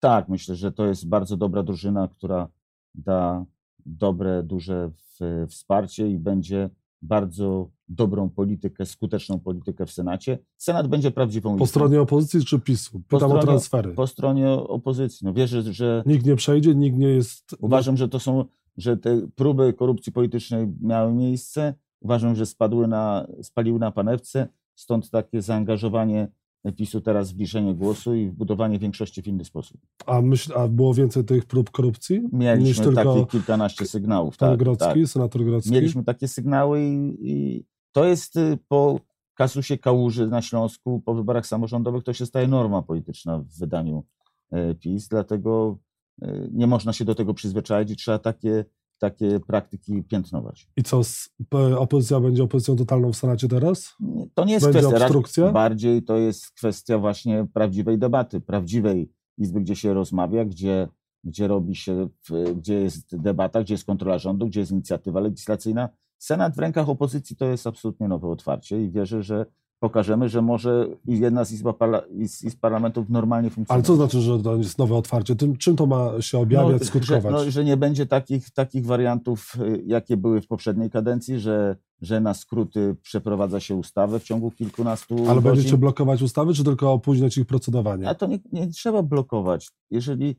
Tak, 0.00 0.28
myślę, 0.28 0.56
że 0.56 0.72
to 0.72 0.86
jest 0.86 1.08
bardzo 1.08 1.36
dobra 1.36 1.62
drużyna, 1.62 2.08
która 2.08 2.48
da 2.94 3.44
dobre, 3.86 4.42
duże 4.42 4.90
w- 4.90 5.46
wsparcie 5.48 6.10
i 6.10 6.18
będzie 6.18 6.70
bardzo 7.02 7.70
dobrą 7.88 8.28
politykę, 8.30 8.86
skuteczną 8.86 9.40
politykę 9.40 9.86
w 9.86 9.90
Senacie. 9.90 10.38
Senat 10.56 10.88
będzie 10.88 11.10
prawdziwą 11.10 11.50
Po 11.50 11.54
izbą. 11.56 11.66
stronie 11.66 12.00
opozycji 12.00 12.44
czy 12.44 12.58
PiSu? 12.60 13.00
Pytam 13.08 13.30
o 13.30 13.34
stronie- 13.34 13.42
transfery. 13.46 13.92
po 13.92 14.06
stronie 14.06 14.50
opozycji. 14.50 15.24
No 15.26 15.32
wierzę, 15.32 15.62
że 15.72 16.02
Nikt 16.06 16.26
nie 16.26 16.36
przejdzie, 16.36 16.74
nikt 16.74 16.98
nie 16.98 17.08
jest... 17.08 17.56
uważam, 17.60 17.96
że 17.96 18.08
to 18.08 18.20
są, 18.20 18.44
że 18.76 18.96
te 18.96 19.28
próby 19.34 19.72
korupcji 19.72 20.12
politycznej 20.12 20.66
miały 20.80 21.12
miejsce. 21.12 21.74
Uważam, 22.00 22.34
że 22.34 22.46
spadły 22.46 22.88
na, 22.88 23.26
spaliły 23.42 23.78
na 23.78 23.90
panewce, 23.92 24.48
stąd 24.74 25.10
takie 25.10 25.42
zaangażowanie 25.42 26.28
PiSu 26.72 27.00
teraz 27.00 27.32
w 27.32 27.38
liczenie 27.38 27.74
głosu 27.74 28.14
i 28.14 28.26
w 28.26 28.32
budowanie 28.32 28.78
większości 28.78 29.22
w 29.22 29.26
inny 29.26 29.44
sposób. 29.44 29.80
A, 30.06 30.22
myśl, 30.22 30.52
a 30.56 30.68
było 30.68 30.94
więcej 30.94 31.24
tych 31.24 31.44
prób 31.44 31.70
korupcji? 31.70 32.20
niż 32.20 32.32
Mieliśmy 32.32 32.84
tylko 32.84 33.14
takie 33.14 33.26
kilkanaście 33.26 33.86
sygnałów. 33.86 34.36
pan 34.36 34.50
Tak, 34.50 34.58
Grodzki, 34.58 35.00
tak. 35.00 35.08
senator 35.08 35.44
Grodzki? 35.44 35.72
Mieliśmy 35.72 36.04
takie 36.04 36.28
sygnały 36.28 36.82
i, 36.82 37.16
i 37.20 37.64
to 37.92 38.04
jest 38.04 38.36
y, 38.36 38.58
po 38.68 39.00
kasusie 39.34 39.78
Kałuży 39.78 40.26
na 40.26 40.42
Śląsku, 40.42 41.00
po 41.00 41.14
wyborach 41.14 41.46
samorządowych, 41.46 42.04
to 42.04 42.12
się 42.12 42.26
staje 42.26 42.48
norma 42.48 42.82
polityczna 42.82 43.38
w 43.38 43.58
wydaniu 43.58 44.04
e, 44.50 44.74
PiS, 44.74 45.08
dlatego 45.08 45.78
nie 46.52 46.66
można 46.66 46.92
się 46.92 47.04
do 47.04 47.14
tego 47.14 47.34
przyzwyczaić 47.34 47.90
i 47.90 47.96
trzeba 47.96 48.18
takie, 48.18 48.64
takie 48.98 49.40
praktyki 49.40 50.02
piętnować. 50.02 50.68
I 50.76 50.82
co, 50.82 51.00
opozycja 51.78 52.20
będzie 52.20 52.42
opozycją 52.42 52.76
totalną 52.76 53.12
w 53.12 53.16
Senacie 53.16 53.48
teraz? 53.48 53.94
To 54.34 54.44
nie 54.44 54.52
jest 54.52 54.66
Będzie 54.66 54.78
kwestia, 54.78 55.04
obstrukcja? 55.04 55.52
bardziej 55.52 56.02
to 56.02 56.16
jest 56.16 56.50
kwestia 56.50 56.98
właśnie 56.98 57.46
prawdziwej 57.52 57.98
debaty, 57.98 58.40
prawdziwej 58.40 59.10
izby, 59.38 59.60
gdzie 59.60 59.76
się 59.76 59.94
rozmawia, 59.94 60.44
gdzie, 60.44 60.88
gdzie 61.24 61.48
robi 61.48 61.76
się, 61.76 62.08
gdzie 62.56 62.74
jest 62.74 63.16
debata, 63.16 63.62
gdzie 63.62 63.74
jest 63.74 63.84
kontrola 63.84 64.18
rządu, 64.18 64.46
gdzie 64.46 64.60
jest 64.60 64.72
inicjatywa 64.72 65.20
legislacyjna. 65.20 65.88
Senat 66.18 66.56
w 66.56 66.58
rękach 66.58 66.88
opozycji 66.88 67.36
to 67.36 67.46
jest 67.46 67.66
absolutnie 67.66 68.08
nowe 68.08 68.28
otwarcie 68.28 68.82
i 68.82 68.90
wierzę, 68.90 69.22
że 69.22 69.46
pokażemy, 69.84 70.28
że 70.28 70.42
może 70.42 70.86
jedna 71.06 71.44
z, 71.44 71.52
izba 71.52 71.72
parla, 71.72 72.02
z 72.26 72.44
izb 72.44 72.60
parlamentów 72.60 73.10
normalnie 73.10 73.46
Ale 73.46 73.54
funkcjonuje. 73.54 73.84
co 73.84 73.96
znaczy, 73.96 74.20
że 74.20 74.38
to 74.42 74.56
jest 74.56 74.78
nowe 74.78 74.94
otwarcie? 74.94 75.36
Tym, 75.36 75.56
czym 75.56 75.76
to 75.76 75.86
ma 75.86 76.12
się 76.20 76.38
objawiać, 76.38 76.80
no, 76.80 76.86
skutkować? 76.86 77.22
Że, 77.22 77.30
no, 77.44 77.50
że 77.50 77.64
nie 77.64 77.76
będzie 77.76 78.06
takich, 78.06 78.50
takich 78.50 78.86
wariantów, 78.86 79.56
y, 79.60 79.82
jakie 79.86 80.16
były 80.16 80.40
w 80.40 80.46
poprzedniej 80.46 80.90
kadencji, 80.90 81.40
że, 81.40 81.76
że 82.02 82.20
na 82.20 82.34
skróty 82.34 82.96
przeprowadza 83.02 83.60
się 83.60 83.74
ustawę 83.74 84.20
w 84.20 84.24
ciągu 84.24 84.50
kilkunastu 84.50 85.14
Ale 85.14 85.26
godzin. 85.26 85.42
będziecie 85.42 85.78
blokować 85.78 86.22
ustawy, 86.22 86.54
czy 86.54 86.64
tylko 86.64 86.92
opóźniać 86.92 87.38
ich 87.38 87.46
procedowanie? 87.46 88.08
A 88.08 88.14
to 88.14 88.26
nie, 88.26 88.38
nie 88.52 88.66
trzeba 88.68 89.02
blokować. 89.02 89.68
Jeżeli, 89.90 90.36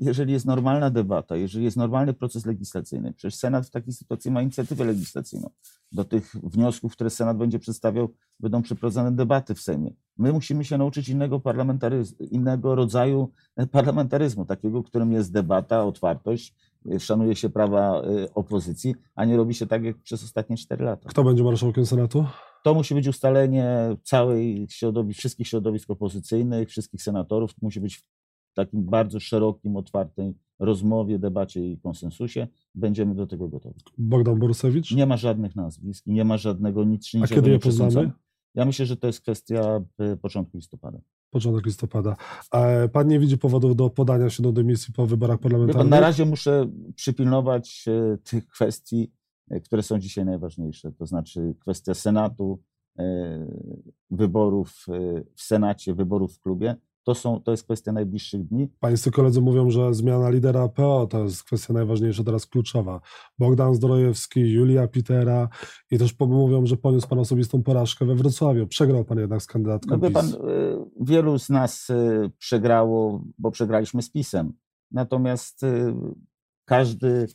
jeżeli 0.00 0.32
jest 0.32 0.46
normalna 0.46 0.90
debata, 0.90 1.36
jeżeli 1.36 1.64
jest 1.64 1.76
normalny 1.76 2.12
proces 2.12 2.46
legislacyjny, 2.46 3.12
przecież 3.12 3.34
Senat 3.34 3.66
w 3.66 3.70
takiej 3.70 3.92
sytuacji 3.92 4.30
ma 4.30 4.42
inicjatywę 4.42 4.84
legislacyjną. 4.84 5.50
Do 5.92 6.04
tych 6.04 6.36
wniosków, 6.42 6.92
które 6.92 7.10
Senat 7.10 7.36
będzie 7.36 7.58
przedstawiał, 7.58 8.08
będą 8.40 8.62
przeprowadzane 8.62 9.12
debaty 9.12 9.54
w 9.54 9.60
Sejmie. 9.60 9.90
My 10.18 10.32
musimy 10.32 10.64
się 10.64 10.78
nauczyć 10.78 11.08
innego 11.08 11.40
parlamentaryzmu, 11.40 12.26
innego 12.26 12.74
rodzaju 12.74 13.30
e, 13.56 13.66
parlamentaryzmu, 13.66 14.44
takiego, 14.44 14.82
którym 14.82 15.12
jest 15.12 15.32
debata, 15.32 15.84
otwartość, 15.84 16.54
e, 16.92 17.00
szanuje 17.00 17.36
się 17.36 17.48
prawa 17.48 18.02
e, 18.02 18.34
opozycji, 18.34 18.94
a 19.14 19.24
nie 19.24 19.36
robi 19.36 19.54
się 19.54 19.66
tak 19.66 19.84
jak 19.84 19.96
przez 19.96 20.24
ostatnie 20.24 20.56
cztery 20.56 20.84
lata. 20.84 21.08
Kto 21.08 21.24
będzie 21.24 21.44
marszałkiem 21.44 21.86
Senatu? 21.86 22.26
To 22.64 22.74
musi 22.74 22.94
być 22.94 23.08
ustalenie 23.08 23.96
całej 24.02 24.66
środowisk, 24.70 25.18
wszystkich 25.18 25.48
środowisk 25.48 25.90
opozycyjnych, 25.90 26.68
wszystkich 26.68 27.02
senatorów. 27.02 27.50
Musi 27.62 27.80
być 27.80 28.04
takim 28.54 28.84
bardzo 28.84 29.20
szerokim, 29.20 29.76
otwartej 29.76 30.34
rozmowie, 30.58 31.18
debacie 31.18 31.72
i 31.72 31.78
konsensusie. 31.78 32.46
Będziemy 32.74 33.14
do 33.14 33.26
tego 33.26 33.48
gotowi. 33.48 33.80
Bogdan 33.98 34.38
Borusewicz? 34.38 34.92
Nie 34.92 35.06
ma 35.06 35.16
żadnych 35.16 35.56
nazwisk, 35.56 36.06
nie 36.06 36.24
ma 36.24 36.36
żadnego 36.36 36.84
nic, 36.84 37.10
A 37.22 37.26
kiedy 37.26 37.50
je 37.50 37.58
poznamy? 37.58 38.12
Ja 38.54 38.64
myślę, 38.64 38.86
że 38.86 38.96
to 38.96 39.06
jest 39.06 39.20
kwestia 39.20 39.80
e, 39.98 40.16
początku 40.16 40.56
listopada. 40.56 40.98
Początek 41.30 41.66
listopada. 41.66 42.16
Pan 42.92 43.08
nie 43.08 43.18
widzi 43.18 43.38
powodów 43.38 43.76
do 43.76 43.90
podania 43.90 44.30
się 44.30 44.42
do 44.42 44.52
dymisji 44.52 44.94
po 44.94 45.06
wyborach 45.06 45.38
parlamentarnych? 45.38 45.90
na 45.90 46.00
razie 46.00 46.24
muszę 46.24 46.70
przypilnować 46.94 47.84
e, 47.88 48.18
tych 48.18 48.46
kwestii, 48.46 49.12
e, 49.50 49.60
które 49.60 49.82
są 49.82 49.98
dzisiaj 49.98 50.24
najważniejsze. 50.24 50.92
To 50.92 51.06
znaczy 51.06 51.54
kwestia 51.60 51.94
Senatu, 51.94 52.62
wyborów 54.10 54.86
w 55.36 55.42
Senacie, 55.42 55.94
wyborów 55.94 56.36
w 56.36 56.40
klubie. 56.40 56.76
To, 57.04 57.14
są, 57.14 57.40
to 57.40 57.50
jest 57.50 57.64
kwestia 57.64 57.92
najbliższych 57.92 58.44
dni. 58.44 58.68
Pańscy 58.80 59.10
koledzy 59.10 59.40
mówią, 59.40 59.70
że 59.70 59.94
zmiana 59.94 60.30
lidera 60.30 60.68
PO 60.68 61.06
to 61.10 61.24
jest 61.24 61.44
kwestia 61.44 61.72
najważniejsza, 61.72 62.24
teraz 62.24 62.46
kluczowa. 62.46 63.00
Bogdan 63.38 63.74
Zdrojewski, 63.74 64.40
Julia 64.52 64.88
Pitera 64.88 65.48
i 65.90 65.98
też 65.98 66.18
mówią, 66.20 66.66
że 66.66 66.76
poniósł 66.76 67.08
pan 67.08 67.18
osobistą 67.18 67.62
porażkę 67.62 68.04
we 68.04 68.14
Wrocławiu. 68.14 68.66
Przegrał 68.66 69.04
pan 69.04 69.18
jednak 69.18 69.42
z 69.42 69.46
kandydatką 69.46 69.96
No 69.96 70.10
pan, 70.10 70.26
e, 70.26 70.34
wielu 71.00 71.38
z 71.38 71.50
nas 71.50 71.90
e, 71.90 72.30
przegrało, 72.38 73.24
bo 73.38 73.50
przegraliśmy 73.50 74.02
z 74.02 74.10
PiSem. 74.10 74.52
Natomiast 74.90 75.64
e, 75.64 75.94
każdy, 76.64 77.26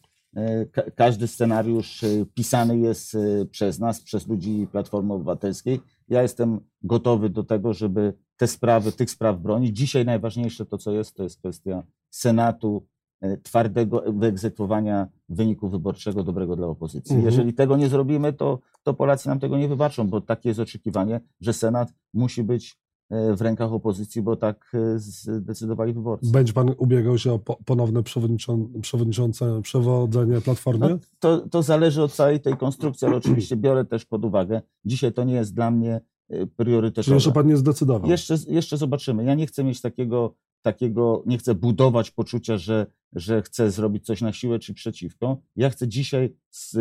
ka- 0.71 0.91
każdy 0.95 1.27
scenariusz 1.27 2.05
pisany 2.33 2.79
jest 2.79 3.17
przez 3.51 3.79
nas, 3.79 4.01
przez 4.01 4.27
ludzi 4.27 4.67
Platformy 4.71 5.13
Obywatelskiej. 5.13 5.79
Ja 6.07 6.21
jestem 6.21 6.59
gotowy 6.83 7.29
do 7.29 7.43
tego, 7.43 7.73
żeby 7.73 8.13
te 8.39 8.48
sprawy, 8.48 8.91
tych 8.91 9.12
spraw 9.12 9.39
bronić. 9.39 9.77
Dzisiaj 9.77 10.05
najważniejsze 10.05 10.65
to, 10.65 10.77
co 10.77 10.91
jest, 10.91 11.15
to 11.15 11.24
jest 11.24 11.39
kwestia 11.39 11.84
Senatu, 12.10 12.86
e, 13.22 13.38
twardego 13.38 14.03
wyegzekwowania 14.08 15.08
wyniku 15.29 15.69
wyborczego 15.69 16.24
dobrego 16.24 16.55
dla 16.55 16.67
opozycji. 16.67 17.15
Mhm. 17.15 17.25
Jeżeli 17.25 17.53
tego 17.53 17.77
nie 17.77 17.89
zrobimy, 17.89 18.34
to, 18.34 18.60
to 18.84 18.93
Polacy 18.93 19.29
nam 19.29 19.39
tego 19.39 19.58
nie 19.58 19.67
wybaczą, 19.67 20.08
bo 20.08 20.22
takie 20.22 20.50
jest 20.50 20.60
oczekiwanie, 20.60 21.19
że 21.41 21.53
Senat 21.53 21.93
musi 22.13 22.43
być 22.43 22.77
e, 23.10 23.36
w 23.36 23.41
rękach 23.41 23.74
opozycji, 23.74 24.22
bo 24.22 24.36
tak 24.36 24.72
e, 24.74 25.00
zdecydowali 25.00 25.93
wyborcy. 25.93 26.31
Będzie 26.31 26.53
pan 26.53 26.74
ubiegał 26.77 27.17
się 27.17 27.34
o 27.34 27.39
po- 27.39 27.58
ponowne 27.65 28.01
przewodniczą- 28.01 28.81
przewodniczące 28.81 29.62
przewodzenie 29.62 30.41
Platformy? 30.41 30.89
No, 30.89 30.98
to, 31.19 31.38
to 31.50 31.63
zależy 31.63 32.03
od 32.03 32.13
całej 32.13 32.39
tej 32.39 32.58
konstrukcji, 32.58 33.08
ale 33.08 33.17
oczywiście 33.17 33.55
biorę 33.55 33.86
też 33.86 34.05
pod 34.05 34.25
uwagę, 34.25 34.62
dzisiaj 34.86 35.13
to 35.13 35.24
nie 35.24 35.34
jest 35.34 35.53
dla 35.53 35.72
mnie 35.72 36.01
Czyli 36.29 36.48
priorytetowe. 36.48 37.13
jeszcze 37.13 37.31
pan 37.31 37.48
nie 37.48 37.57
zdecydował. 37.57 38.09
Jeszcze, 38.09 38.36
jeszcze 38.48 38.77
zobaczymy. 38.77 39.24
Ja 39.24 39.36
nie 39.36 39.48
chcę 39.48 39.63
mieć 39.63 39.81
takiego, 39.81 40.36
takiego, 40.62 41.24
nie 41.25 41.38
chcę 41.38 41.55
budować 41.55 42.12
poczucia, 42.12 42.57
że, 42.57 42.86
że 43.13 43.41
chcę 43.41 43.71
zrobić 43.71 44.05
coś 44.05 44.21
na 44.21 44.33
siłę 44.33 44.59
czy 44.59 44.74
przeciwko. 44.74 45.41
Ja 45.55 45.69
chcę 45.69 45.88
dzisiaj 45.88 46.36
z, 46.50 46.77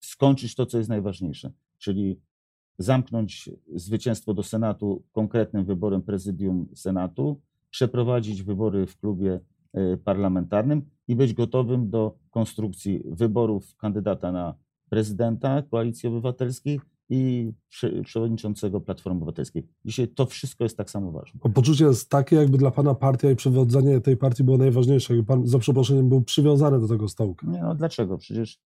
skończyć 0.00 0.54
to, 0.54 0.66
co 0.66 0.78
jest 0.78 0.90
najważniejsze, 0.90 1.52
czyli 1.78 2.20
zamknąć 2.78 3.50
zwycięstwo 3.74 4.34
do 4.34 4.42
Senatu 4.42 5.02
konkretnym 5.12 5.64
wyborem 5.64 6.02
prezydium 6.02 6.68
Senatu, 6.74 7.40
przeprowadzić 7.70 8.42
wybory 8.42 8.86
w 8.86 8.96
klubie 8.96 9.40
e, 9.72 9.96
parlamentarnym 9.96 10.82
i 11.08 11.16
być 11.16 11.34
gotowym 11.34 11.90
do 11.90 12.18
konstrukcji 12.30 13.02
wyborów 13.06 13.76
kandydata 13.76 14.32
na 14.32 14.54
prezydenta 14.88 15.62
Koalicji 15.62 16.08
Obywatelskiej 16.08 16.80
i 17.08 17.52
prze- 17.68 18.02
przewodniczącego 18.02 18.80
Platformy 18.80 19.16
Obywatelskiej. 19.16 19.68
Dzisiaj 19.84 20.08
to 20.08 20.26
wszystko 20.26 20.64
jest 20.64 20.76
tak 20.76 20.90
samo 20.90 21.12
ważne. 21.12 21.40
Bo 21.42 21.48
Poczucie 21.48 21.84
jest 21.84 22.10
takie, 22.10 22.36
jakby 22.36 22.58
dla 22.58 22.70
pana 22.70 22.94
partia 22.94 23.30
i 23.30 23.36
przewodzenie 23.36 24.00
tej 24.00 24.16
partii 24.16 24.44
było 24.44 24.58
najważniejsze. 24.58 25.16
Jakby 25.16 25.26
pan, 25.26 25.46
za 25.46 25.58
przeproszeniem, 25.58 26.08
był 26.08 26.22
przywiązany 26.22 26.80
do 26.80 26.88
tego 26.88 27.08
stołka. 27.08 27.46
Nie, 27.46 27.62
no 27.62 27.74
dlaczego? 27.74 28.18
Przecież 28.18 28.58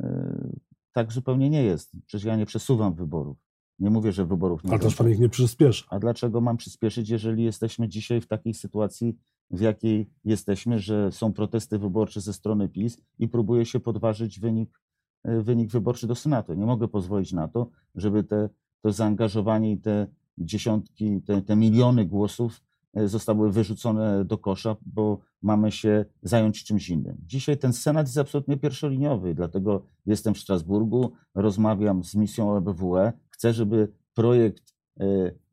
e, 0.00 0.50
tak 0.92 1.12
zupełnie 1.12 1.50
nie 1.50 1.62
jest. 1.62 1.92
Przecież 2.06 2.24
ja 2.24 2.36
nie 2.36 2.46
przesuwam 2.46 2.94
wyborów. 2.94 3.38
Nie 3.78 3.90
mówię, 3.90 4.12
że 4.12 4.26
wyborów 4.26 4.64
nie 4.64 4.70
Ale 4.70 4.78
też 4.78 4.94
pan 4.94 5.10
ich 5.10 5.18
nie 5.18 5.28
przyspieszy. 5.28 5.84
A 5.88 5.98
dlaczego 5.98 6.40
mam 6.40 6.56
przyspieszyć, 6.56 7.08
jeżeli 7.08 7.44
jesteśmy 7.44 7.88
dzisiaj 7.88 8.20
w 8.20 8.26
takiej 8.26 8.54
sytuacji, 8.54 9.16
w 9.50 9.60
jakiej 9.60 10.10
jesteśmy, 10.24 10.78
że 10.78 11.12
są 11.12 11.32
protesty 11.32 11.78
wyborcze 11.78 12.20
ze 12.20 12.32
strony 12.32 12.68
PiS 12.68 12.98
i 13.18 13.28
próbuje 13.28 13.66
się 13.66 13.80
podważyć 13.80 14.40
wynik, 14.40 14.80
wynik 15.26 15.70
wyborczy 15.70 16.06
do 16.06 16.14
Senatu? 16.14 16.54
Nie 16.54 16.66
mogę 16.66 16.88
pozwolić 16.88 17.32
na 17.32 17.48
to, 17.48 17.70
żeby 17.94 18.24
te, 18.24 18.48
to 18.82 18.92
zaangażowanie 18.92 19.72
i 19.72 19.78
te 19.78 20.06
dziesiątki, 20.38 21.22
te, 21.22 21.42
te 21.42 21.56
miliony 21.56 22.06
głosów 22.06 22.62
e, 22.94 23.08
zostały 23.08 23.52
wyrzucone 23.52 24.24
do 24.24 24.38
kosza, 24.38 24.76
bo 24.86 25.18
mamy 25.42 25.72
się 25.72 26.04
zająć 26.22 26.64
czymś 26.64 26.88
innym. 26.88 27.16
Dzisiaj 27.26 27.58
ten 27.58 27.72
Senat 27.72 28.06
jest 28.06 28.18
absolutnie 28.18 28.56
pierwszoliniowy, 28.56 29.34
dlatego 29.34 29.82
jestem 30.06 30.34
w 30.34 30.38
Strasburgu, 30.38 31.12
rozmawiam 31.34 32.04
z 32.04 32.14
misją 32.14 32.56
OBWE, 32.56 33.12
chcę, 33.30 33.52
żeby 33.52 33.92
projekt 34.14 34.74
e, 35.00 35.06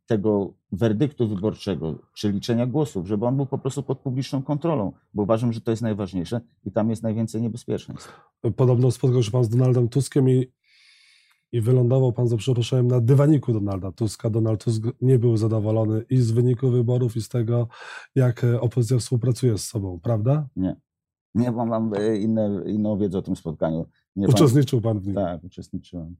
tego 0.05 0.53
werdyktu 0.73 1.27
wyborczego, 1.27 1.99
czy 2.13 2.31
liczenia 2.31 2.65
głosów, 2.65 3.07
żeby 3.07 3.25
on 3.25 3.35
był 3.35 3.45
po 3.45 3.57
prostu 3.57 3.83
pod 3.83 3.99
publiczną 3.99 4.43
kontrolą, 4.43 4.91
bo 5.13 5.23
uważam, 5.23 5.53
że 5.53 5.61
to 5.61 5.71
jest 5.71 5.83
najważniejsze 5.83 6.41
i 6.65 6.71
tam 6.71 6.89
jest 6.89 7.03
najwięcej 7.03 7.41
niebezpieczeństw. 7.41 8.21
Podobno 8.55 8.91
spotkał 8.91 9.23
się 9.23 9.31
pan 9.31 9.43
z 9.43 9.49
Donaldem 9.49 9.89
Tuskiem 9.89 10.29
i, 10.29 10.51
i 11.51 11.61
wylądował 11.61 12.13
pan 12.13 12.27
za 12.27 12.37
przeproszeniem 12.37 12.87
na 12.87 13.01
dywaniku 13.01 13.53
Donalda 13.53 13.91
Tuska. 13.91 14.29
Donald 14.29 14.63
Tusk 14.63 14.83
nie 15.01 15.19
był 15.19 15.37
zadowolony 15.37 16.05
i 16.09 16.17
z 16.17 16.31
wyniku 16.31 16.69
wyborów, 16.69 17.15
i 17.15 17.21
z 17.21 17.29
tego, 17.29 17.67
jak 18.15 18.43
e, 18.43 18.61
opozycja 18.61 18.97
współpracuje 18.97 19.57
z 19.57 19.65
sobą, 19.65 19.99
prawda? 20.03 20.47
Nie, 21.35 21.51
bo 21.51 21.65
mam 21.65 21.93
e, 21.93 22.17
inne, 22.17 22.61
inną 22.65 22.97
wiedzę 22.97 23.17
o 23.17 23.21
tym 23.21 23.35
spotkaniu. 23.35 23.85
Nie 24.15 24.27
Uczestniczył 24.27 24.81
pan 24.81 24.99
w 24.99 25.07
nim. 25.07 25.15
Tak, 25.15 25.43
uczestniczyłem. 25.43 26.15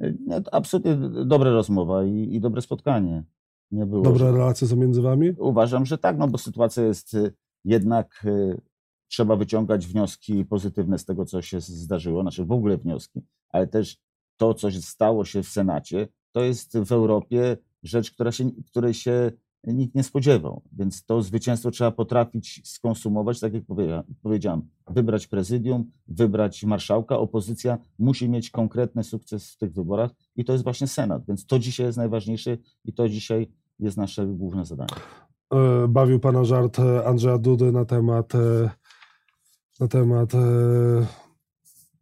E, 0.00 0.12
Nie, 0.12 0.42
absolutnie 0.52 0.96
dobra 1.26 1.50
rozmowa 1.50 2.04
i, 2.04 2.34
i 2.34 2.40
dobre 2.40 2.62
spotkanie. 2.62 3.24
Nie 3.70 3.86
było. 3.86 4.02
Dobre 4.02 4.18
że- 4.18 4.32
relacje 4.32 4.68
są 4.68 4.76
między 4.76 5.02
wami? 5.02 5.30
Uważam, 5.38 5.86
że 5.86 5.98
tak, 5.98 6.18
no 6.18 6.28
bo 6.28 6.38
sytuacja 6.38 6.82
jest 6.82 7.14
y, 7.14 7.32
jednak 7.64 8.24
y, 8.24 8.60
trzeba 9.08 9.36
wyciągać 9.36 9.86
wnioski 9.86 10.44
pozytywne 10.44 10.98
z 10.98 11.04
tego, 11.04 11.24
co 11.24 11.42
się 11.42 11.60
zdarzyło, 11.60 12.22
znaczy 12.22 12.44
w 12.44 12.52
ogóle 12.52 12.78
wnioski, 12.78 13.20
ale 13.48 13.66
też 13.66 13.98
to, 14.36 14.54
co 14.54 14.70
stało 14.70 15.24
się 15.24 15.42
w 15.42 15.48
Senacie, 15.48 16.08
to 16.32 16.44
jest 16.44 16.78
w 16.78 16.92
Europie 16.92 17.56
rzecz, 17.82 18.10
która 18.10 18.32
się, 18.32 18.50
której 18.70 18.94
się 18.94 19.32
nikt 19.74 19.94
nie 19.94 20.02
spodziewał. 20.02 20.62
Więc 20.72 21.04
to 21.04 21.22
zwycięstwo 21.22 21.70
trzeba 21.70 21.90
potrafić 21.90 22.62
skonsumować, 22.64 23.40
tak 23.40 23.54
jak 23.54 23.64
powiedzia- 23.64 24.02
powiedziałem, 24.22 24.62
wybrać 24.90 25.26
prezydium, 25.26 25.90
wybrać 26.08 26.64
marszałka. 26.64 27.18
Opozycja 27.18 27.78
musi 27.98 28.28
mieć 28.28 28.50
konkretny 28.50 29.04
sukces 29.04 29.52
w 29.52 29.56
tych 29.58 29.72
wyborach 29.72 30.10
i 30.36 30.44
to 30.44 30.52
jest 30.52 30.64
właśnie 30.64 30.86
Senat. 30.86 31.26
Więc 31.28 31.46
to 31.46 31.58
dzisiaj 31.58 31.86
jest 31.86 31.98
najważniejsze 31.98 32.56
i 32.84 32.92
to 32.92 33.08
dzisiaj 33.08 33.48
jest 33.78 33.96
nasze 33.96 34.26
główne 34.26 34.64
zadanie. 34.64 34.94
E, 35.54 35.88
Bawił 35.88 36.20
pana 36.20 36.44
żart 36.44 36.78
e, 36.78 37.06
Andrzeja 37.06 37.38
Dudy 37.38 37.72
na 37.72 37.84
temat 37.84 38.34
e, 38.34 38.70
na 39.80 39.88
temat 39.88 40.32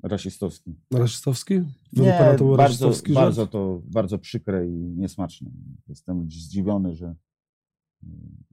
Rasistowski. 0.03 0.75
rasistowski? 0.95 1.55
Nie, 1.93 2.17
bardzo, 2.21 2.57
rasistowski 2.57 3.13
bardzo 3.13 3.47
to 3.47 3.81
bardzo 3.85 4.19
przykre 4.19 4.67
i 4.67 4.71
niesmaczne. 4.73 5.51
Jestem 5.89 6.31
zdziwiony, 6.31 6.95
że, 6.95 7.15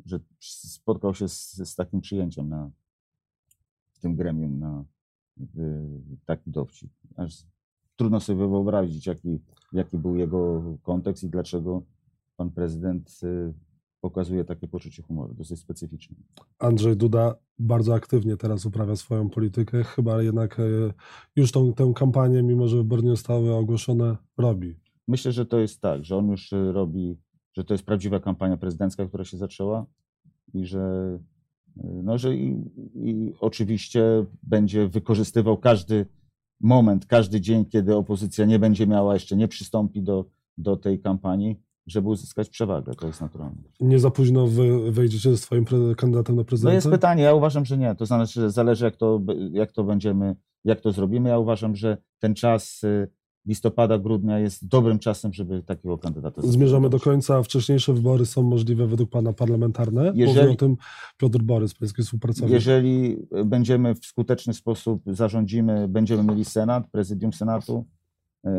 że 0.06 0.20
spotkał 0.40 1.14
się 1.14 1.30
z, 1.30 1.54
z 1.54 1.76
takim 1.76 2.02
przyjęciem 2.02 2.50
na 2.50 2.72
w 3.94 4.00
tym 4.00 4.16
gremium 4.16 4.60
na 4.60 4.86
y, 5.40 6.18
taki 6.26 6.52
dowcip. 6.52 6.92
Aż 7.16 7.46
trudno 7.96 8.20
sobie 8.20 8.40
wyobrazić, 8.48 9.08
jaki, 9.08 9.40
jaki 9.74 9.98
był 9.98 10.16
jego 10.16 10.64
kontekst 10.84 11.24
i 11.24 11.30
dlaczego 11.30 11.82
pan 12.38 12.52
prezydent 12.52 13.20
y, 13.24 13.54
pokazuje 14.02 14.46
takie 14.46 14.68
poczucie 14.68 15.04
humoru, 15.04 15.34
dosyć 15.34 15.60
specyficzne. 15.60 16.16
Andrzej 16.60 16.98
Duda 16.98 17.36
bardzo 17.60 17.94
aktywnie 17.94 18.38
teraz 18.38 18.66
uprawia 18.66 18.96
swoją 18.96 19.30
politykę, 19.30 19.84
chyba 19.84 20.22
jednak 20.22 20.60
e, 20.60 20.64
już 21.36 21.52
tą, 21.52 21.74
tę 21.74 21.94
kampanię, 21.96 22.44
mimo 22.44 22.68
że 22.68 22.78
wybory 22.78 23.04
nie 23.04 23.10
zostały 23.10 23.54
ogłoszone, 23.54 24.18
robi. 24.38 24.76
Myślę, 25.08 25.32
że 25.32 25.46
to 25.46 25.60
jest 25.60 25.82
tak, 25.82 26.06
że 26.06 26.18
on 26.18 26.28
już 26.28 26.54
y, 26.54 26.72
robi, 26.72 27.18
że 27.54 27.64
to 27.64 27.74
jest 27.74 27.86
prawdziwa 27.86 28.20
kampania 28.20 28.58
prezydencka, 28.58 29.06
która 29.06 29.24
się 29.26 29.38
zaczęła 29.38 29.86
i 30.54 30.66
że, 30.66 31.20
y, 31.78 32.04
no, 32.04 32.18
że 32.18 32.36
i, 32.36 32.50
i 32.96 33.34
oczywiście 33.40 34.04
będzie 34.44 34.88
wykorzystywał 34.88 35.58
każdy 35.58 36.06
moment, 36.60 37.06
każdy 37.06 37.42
dzień, 37.42 37.66
kiedy 37.66 37.96
opozycja 37.96 38.46
nie 38.46 38.60
będzie 38.60 38.88
miała, 38.88 39.14
jeszcze 39.14 39.36
nie 39.36 39.48
przystąpi 39.48 40.02
do, 40.02 40.26
do 40.58 40.78
tej 40.78 41.00
kampanii, 41.00 41.60
żeby 41.88 42.10
uzyskać 42.10 42.50
przewagę. 42.50 42.94
To 42.94 43.08
jest 43.08 43.22
naturalne. 43.22 43.62
Nie 43.80 44.00
za 44.00 44.12
późno 44.12 44.48
wy, 44.48 44.92
wejdziecie 44.92 45.32
ze 45.32 45.38
swoim 45.38 45.66
kandydatem 45.98 46.36
na 46.36 46.42
No 46.42 46.46
prezydenta? 46.46 46.76
jest 46.76 46.90
pytanie, 46.90 47.24
ja 47.24 47.34
uważam, 47.34 47.66
że 47.66 47.78
nie. 47.78 47.96
To 47.96 48.06
znaczy, 48.06 48.42
że 48.42 48.52
zależy 48.52 48.86
jak 48.86 48.96
to, 48.96 49.22
jak 49.52 49.72
to 49.72 49.84
będziemy, 49.84 50.36
jak 50.64 50.82
to 50.82 50.92
zrobimy. 50.92 51.30
Ja 51.30 51.40
uważam, 51.40 51.76
że 51.76 51.98
ten 52.20 52.36
czas 52.36 52.84
y, 52.84 53.08
listopada, 53.46 53.98
grudnia 54.00 54.40
jest 54.40 54.68
dobrym 54.68 55.00
czasem, 55.00 55.34
żeby 55.34 55.64
takiego 55.64 55.98
kandydata 55.98 56.42
Zmierzamy 56.42 56.90
do 56.90 57.00
końca. 57.00 57.44
Wcześniejsze 57.44 57.94
wybory 57.94 58.26
są 58.26 58.44
możliwe 58.44 58.88
według 58.88 59.10
pana 59.10 59.34
parlamentarne. 59.34 60.12
Jeżeli- 60.16 60.38
Mówił 60.38 60.52
o 60.52 60.56
tym 60.56 60.78
Piotr 61.18 61.40
Borys, 61.42 61.74
pański 61.74 62.04
współpracownik. 62.04 62.54
Jeżeli 62.54 63.18
będziemy 63.46 63.96
w 63.96 64.06
skuteczny 64.06 64.54
sposób 64.54 65.02
zarządzimy, 65.08 65.88
będziemy 65.88 66.24
mieli 66.24 66.46
Senat, 66.46 66.88
prezydium 66.92 67.34
Senatu, 67.34 67.86
e, 68.46 68.50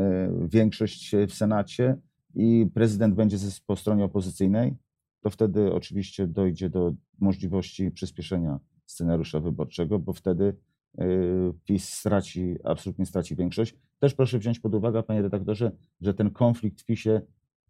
większość 0.49 1.13
w 1.29 1.35
Senacie 1.35 1.97
i 2.35 2.67
prezydent 2.75 3.15
będzie 3.15 3.39
ze- 3.39 3.61
po 3.67 3.77
stronie 3.77 4.05
opozycyjnej, 4.05 4.75
to 5.21 5.31
wtedy 5.31 5.73
oczywiście 5.73 6.27
dojdzie 6.27 6.71
do 6.71 6.93
możliwości 7.19 7.91
przyspieszenia 7.91 8.59
scenariusza 8.87 9.41
wyborczego, 9.41 9.99
bo 9.99 10.13
wtedy 10.13 10.45
e, 10.45 10.74
PiS 11.65 11.89
straci, 11.89 12.57
absolutnie 12.65 13.07
straci 13.07 13.37
większość. 13.37 13.75
Też 13.99 14.15
proszę 14.15 14.39
wziąć 14.39 14.61
pod 14.61 14.75
uwagę, 14.75 15.03
panie 15.03 15.23
redaktorze, 15.23 15.73
że 16.01 16.15
ten 16.15 16.31
konflikt 16.31 16.81
w 16.81 16.85
PiSie 16.85 17.21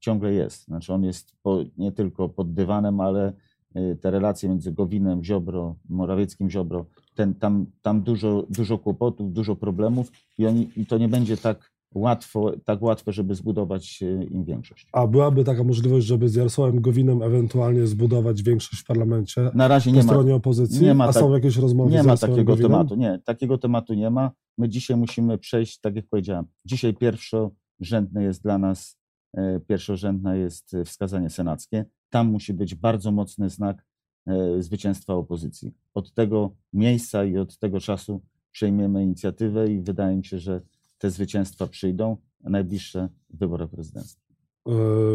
ciągle 0.00 0.32
jest. 0.32 0.64
Znaczy 0.64 0.92
on 0.92 1.04
jest 1.04 1.36
po, 1.42 1.64
nie 1.76 1.92
tylko 1.92 2.28
pod 2.28 2.54
dywanem, 2.54 3.00
ale 3.00 3.32
y, 3.76 3.96
te 4.00 4.10
relacje 4.10 4.48
między 4.48 4.72
Gowinem, 4.72 5.24
Ziobro, 5.24 5.76
Morawieckim, 5.88 6.50
Ziobro, 6.50 6.86
ten, 7.14 7.34
tam, 7.34 7.66
tam 7.82 8.02
dużo, 8.02 8.46
dużo 8.50 8.78
kłopotów, 8.78 9.32
dużo 9.32 9.56
problemów 9.56 10.12
i, 10.38 10.46
oni, 10.46 10.70
i 10.76 10.86
to 10.86 10.98
nie 10.98 11.08
będzie 11.08 11.36
tak 11.36 11.73
łatwo, 11.94 12.52
tak 12.64 12.82
łatwe, 12.82 13.12
żeby 13.12 13.34
zbudować 13.34 14.02
y, 14.02 14.24
im 14.30 14.44
większość. 14.44 14.86
A 14.92 15.06
byłaby 15.06 15.44
taka 15.44 15.64
możliwość, 15.64 16.06
żeby 16.06 16.28
z 16.28 16.34
Jarosławem 16.34 16.80
Gowinem 16.80 17.22
ewentualnie 17.22 17.86
zbudować 17.86 18.42
większość 18.42 18.82
w 18.82 18.86
parlamencie 18.86 19.50
Na 19.54 19.68
razie 19.68 19.90
po 19.90 19.96
nie 19.96 20.02
ma, 20.02 20.08
stronie 20.12 20.34
opozycji? 20.34 20.82
nie 20.86 20.94
ma 20.94 21.04
A 21.04 21.12
tak- 21.12 21.22
są 21.22 21.32
jakieś 21.34 21.56
rozmowy 21.56 21.90
nie 21.90 22.02
ma 22.02 22.16
takiego 22.16 22.44
Gowinem? 22.44 22.70
tematu. 22.72 22.94
Nie, 22.96 23.18
takiego 23.24 23.58
tematu 23.58 23.94
nie 23.94 24.10
ma. 24.10 24.30
My 24.58 24.68
dzisiaj 24.68 24.96
musimy 24.96 25.38
przejść, 25.38 25.80
tak 25.80 25.96
jak 25.96 26.06
powiedziałem, 26.06 26.44
dzisiaj 26.64 26.94
pierwszorzędne 26.94 28.22
jest 28.24 28.42
dla 28.42 28.58
nas, 28.58 28.98
e, 29.36 29.60
pierwszorzędne 29.60 30.38
jest 30.38 30.74
e, 30.74 30.84
wskazanie 30.84 31.30
senackie. 31.30 31.84
Tam 32.10 32.26
musi 32.30 32.54
być 32.54 32.74
bardzo 32.74 33.12
mocny 33.12 33.50
znak 33.50 33.84
e, 34.26 34.62
zwycięstwa 34.62 35.14
opozycji. 35.14 35.74
Od 35.94 36.14
tego 36.14 36.50
miejsca 36.72 37.24
i 37.24 37.36
od 37.38 37.58
tego 37.58 37.80
czasu 37.80 38.22
przejmiemy 38.52 39.02
inicjatywę 39.02 39.70
i 39.72 39.80
wydaje 39.80 40.16
mi 40.16 40.24
się, 40.24 40.38
że 40.38 40.60
te 41.04 41.10
zwycięstwa 41.10 41.66
przyjdą 41.66 42.16
najbliższe 42.40 43.08
wybory 43.30 43.68
prezydenckie. 43.68 44.20
E, 44.68 44.72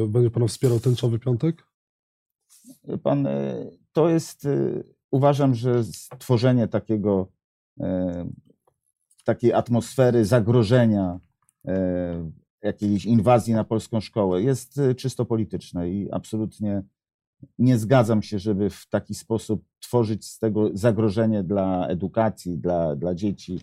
Będzie 0.08 0.32
pan 0.32 0.47
wspierał 0.47 0.80
tęczowy 0.80 1.19
piątek? 1.19 1.63
Pan, 3.04 3.28
e, 3.28 3.56
to 3.91 4.10
jest, 4.10 4.45
e, 4.45 4.84
uważam, 5.12 5.56
że 5.56 5.84
stworzenie 5.84 6.67
takiego, 6.67 7.32
takiej 9.23 9.54
atmosfery 9.54 10.25
zagrożenia 10.25 11.19
jakiejś 12.62 13.06
inwazji 13.06 13.54
na 13.54 13.63
polską 13.63 14.02
szkołę. 14.02 14.41
Jest 14.41 14.82
czysto 14.97 15.25
polityczne 15.25 15.89
i 15.89 16.12
absolutnie 16.12 16.84
nie 17.60 17.78
zgadzam 17.78 18.21
się, 18.21 18.39
żeby 18.39 18.69
w 18.69 18.89
taki 18.89 19.15
sposób 19.15 19.65
tworzyć 19.80 20.25
z 20.25 20.39
tego 20.39 20.69
zagrożenie 20.73 21.43
dla 21.43 21.88
edukacji, 21.88 22.58
dla, 22.58 22.95
dla 22.95 23.15
dzieci. 23.15 23.60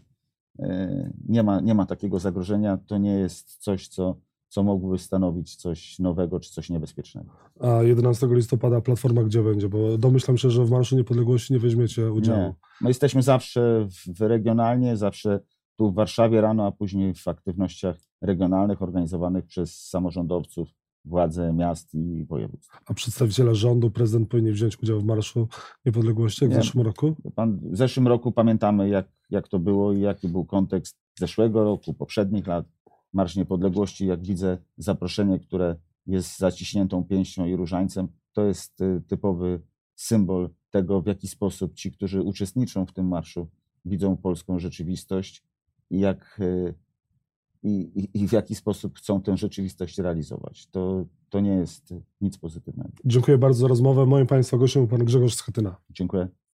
Y, 0.61 1.13
Nie 1.29 1.43
ma, 1.43 1.61
nie 1.61 1.75
ma 1.75 1.87
takiego 1.87 2.19
zagrożenia. 2.19 2.79
To 2.87 2.99
nie 2.99 3.13
jest 3.13 3.57
coś, 3.57 3.89
co, 3.89 4.17
co 4.49 4.63
mogłoby 4.63 4.99
stanowić 4.99 5.57
coś 5.57 5.99
nowego 5.99 6.41
czy 6.41 6.51
coś 6.51 6.71
niebezpiecznego. 6.71 7.31
A 7.61 7.83
11 7.83 8.27
listopada 8.31 8.81
Platforma 8.81 9.23
gdzie 9.23 9.43
będzie? 9.43 9.69
Bo 9.69 9.99
domyślam 9.99 10.39
się, 10.39 10.51
że 10.51 10.65
w 10.65 10.71
Marszu 10.71 10.97
Niepodległości 10.97 11.53
nie 11.53 11.59
weźmiecie 11.59 12.13
udziału. 12.13 12.41
Nie. 12.41 12.55
My 12.81 12.91
jesteśmy 12.91 13.23
zawsze 13.23 13.87
w 14.07 14.21
regionalnie, 14.21 14.97
zawsze 14.97 15.41
tu 15.77 15.91
w 15.91 15.95
Warszawie 15.95 16.41
rano, 16.41 16.67
a 16.67 16.73
później 16.73 17.15
w 17.15 17.29
aktywnościach 17.29 17.97
regionalnych 18.21 18.83
organizowanych 18.83 19.47
przez 19.47 19.89
samorządowców, 19.89 20.69
władze 21.07 21.53
miast 21.53 21.95
i 21.95 22.25
województw. 22.25 22.81
A 22.87 22.95
przedstawiciele 22.95 23.55
rządu, 23.55 23.91
prezydent 23.91 24.29
powinien 24.29 24.53
wziąć 24.53 24.83
udział 24.83 25.01
w 25.01 25.05
Marszu 25.05 25.49
Niepodległości 25.85 26.45
jak 26.45 26.53
w 26.53 26.57
Nie. 26.57 26.63
zeszłym 26.63 26.85
roku? 26.87 27.17
Pan, 27.35 27.61
w 27.63 27.77
zeszłym 27.77 28.09
roku 28.09 28.33
pamiętamy, 28.33 28.89
jak, 28.89 29.09
jak 29.31 29.49
to 29.49 29.59
było 29.59 29.93
i 29.93 30.01
jaki 30.01 30.29
był 30.29 30.45
kontekst 30.45 30.97
zeszłego 31.19 31.65
roku, 31.65 31.95
poprzednich 31.95 32.47
lat. 32.47 32.67
Marsz 33.13 33.37
Niepodległości, 33.37 34.07
jak 34.07 34.23
widzę 34.23 34.59
zaproszenie, 34.77 35.39
które 35.39 35.77
jest 36.07 36.39
zaciśniętą 36.39 37.05
pięścią 37.05 37.47
i 37.47 37.57
różańcem, 37.57 38.09
to 38.33 38.45
jest 38.45 38.81
y, 38.81 39.03
typowy 39.09 39.61
symbol 39.95 40.51
tego, 40.71 41.03
w 41.03 41.07
jaki 41.07 41.29
sposób 41.29 41.75
ci, 41.75 41.93
którzy 41.93 42.23
uczestniczą 42.23 42.87
w 42.87 42.93
tym 42.93 43.09
marszu, 43.09 43.49
widzą 43.85 44.17
polską 44.17 44.59
rzeczywistość 44.59 45.43
i, 45.91 46.01
jak, 46.01 46.39
y, 46.41 46.75
i, 47.63 47.91
i, 47.95 48.23
i 48.23 48.29
w 48.29 48.33
jaki 48.33 48.55
sposób 48.55 48.99
chcą 48.99 49.23
tę 49.23 49.37
rzeczywistość 49.37 49.99
realizować. 49.99 50.67
To, 50.67 51.05
to 51.29 51.41
nie 51.41 51.55
jest 51.55 51.95
nic 52.21 52.39
pozytywnego. 52.39 52.93
Dziękuję 53.05 53.39
bardzo 53.39 53.61
za 53.61 53.69
rozmowę. 53.69 54.07
Moim 54.07 54.27
Państwa 54.27 54.57
gościem 54.57 54.87
był 54.87 54.99
Pan 54.99 55.07
Grzegorz 55.07 55.35
Schetyna. 55.35 55.77
Dziękuję. 55.91 56.29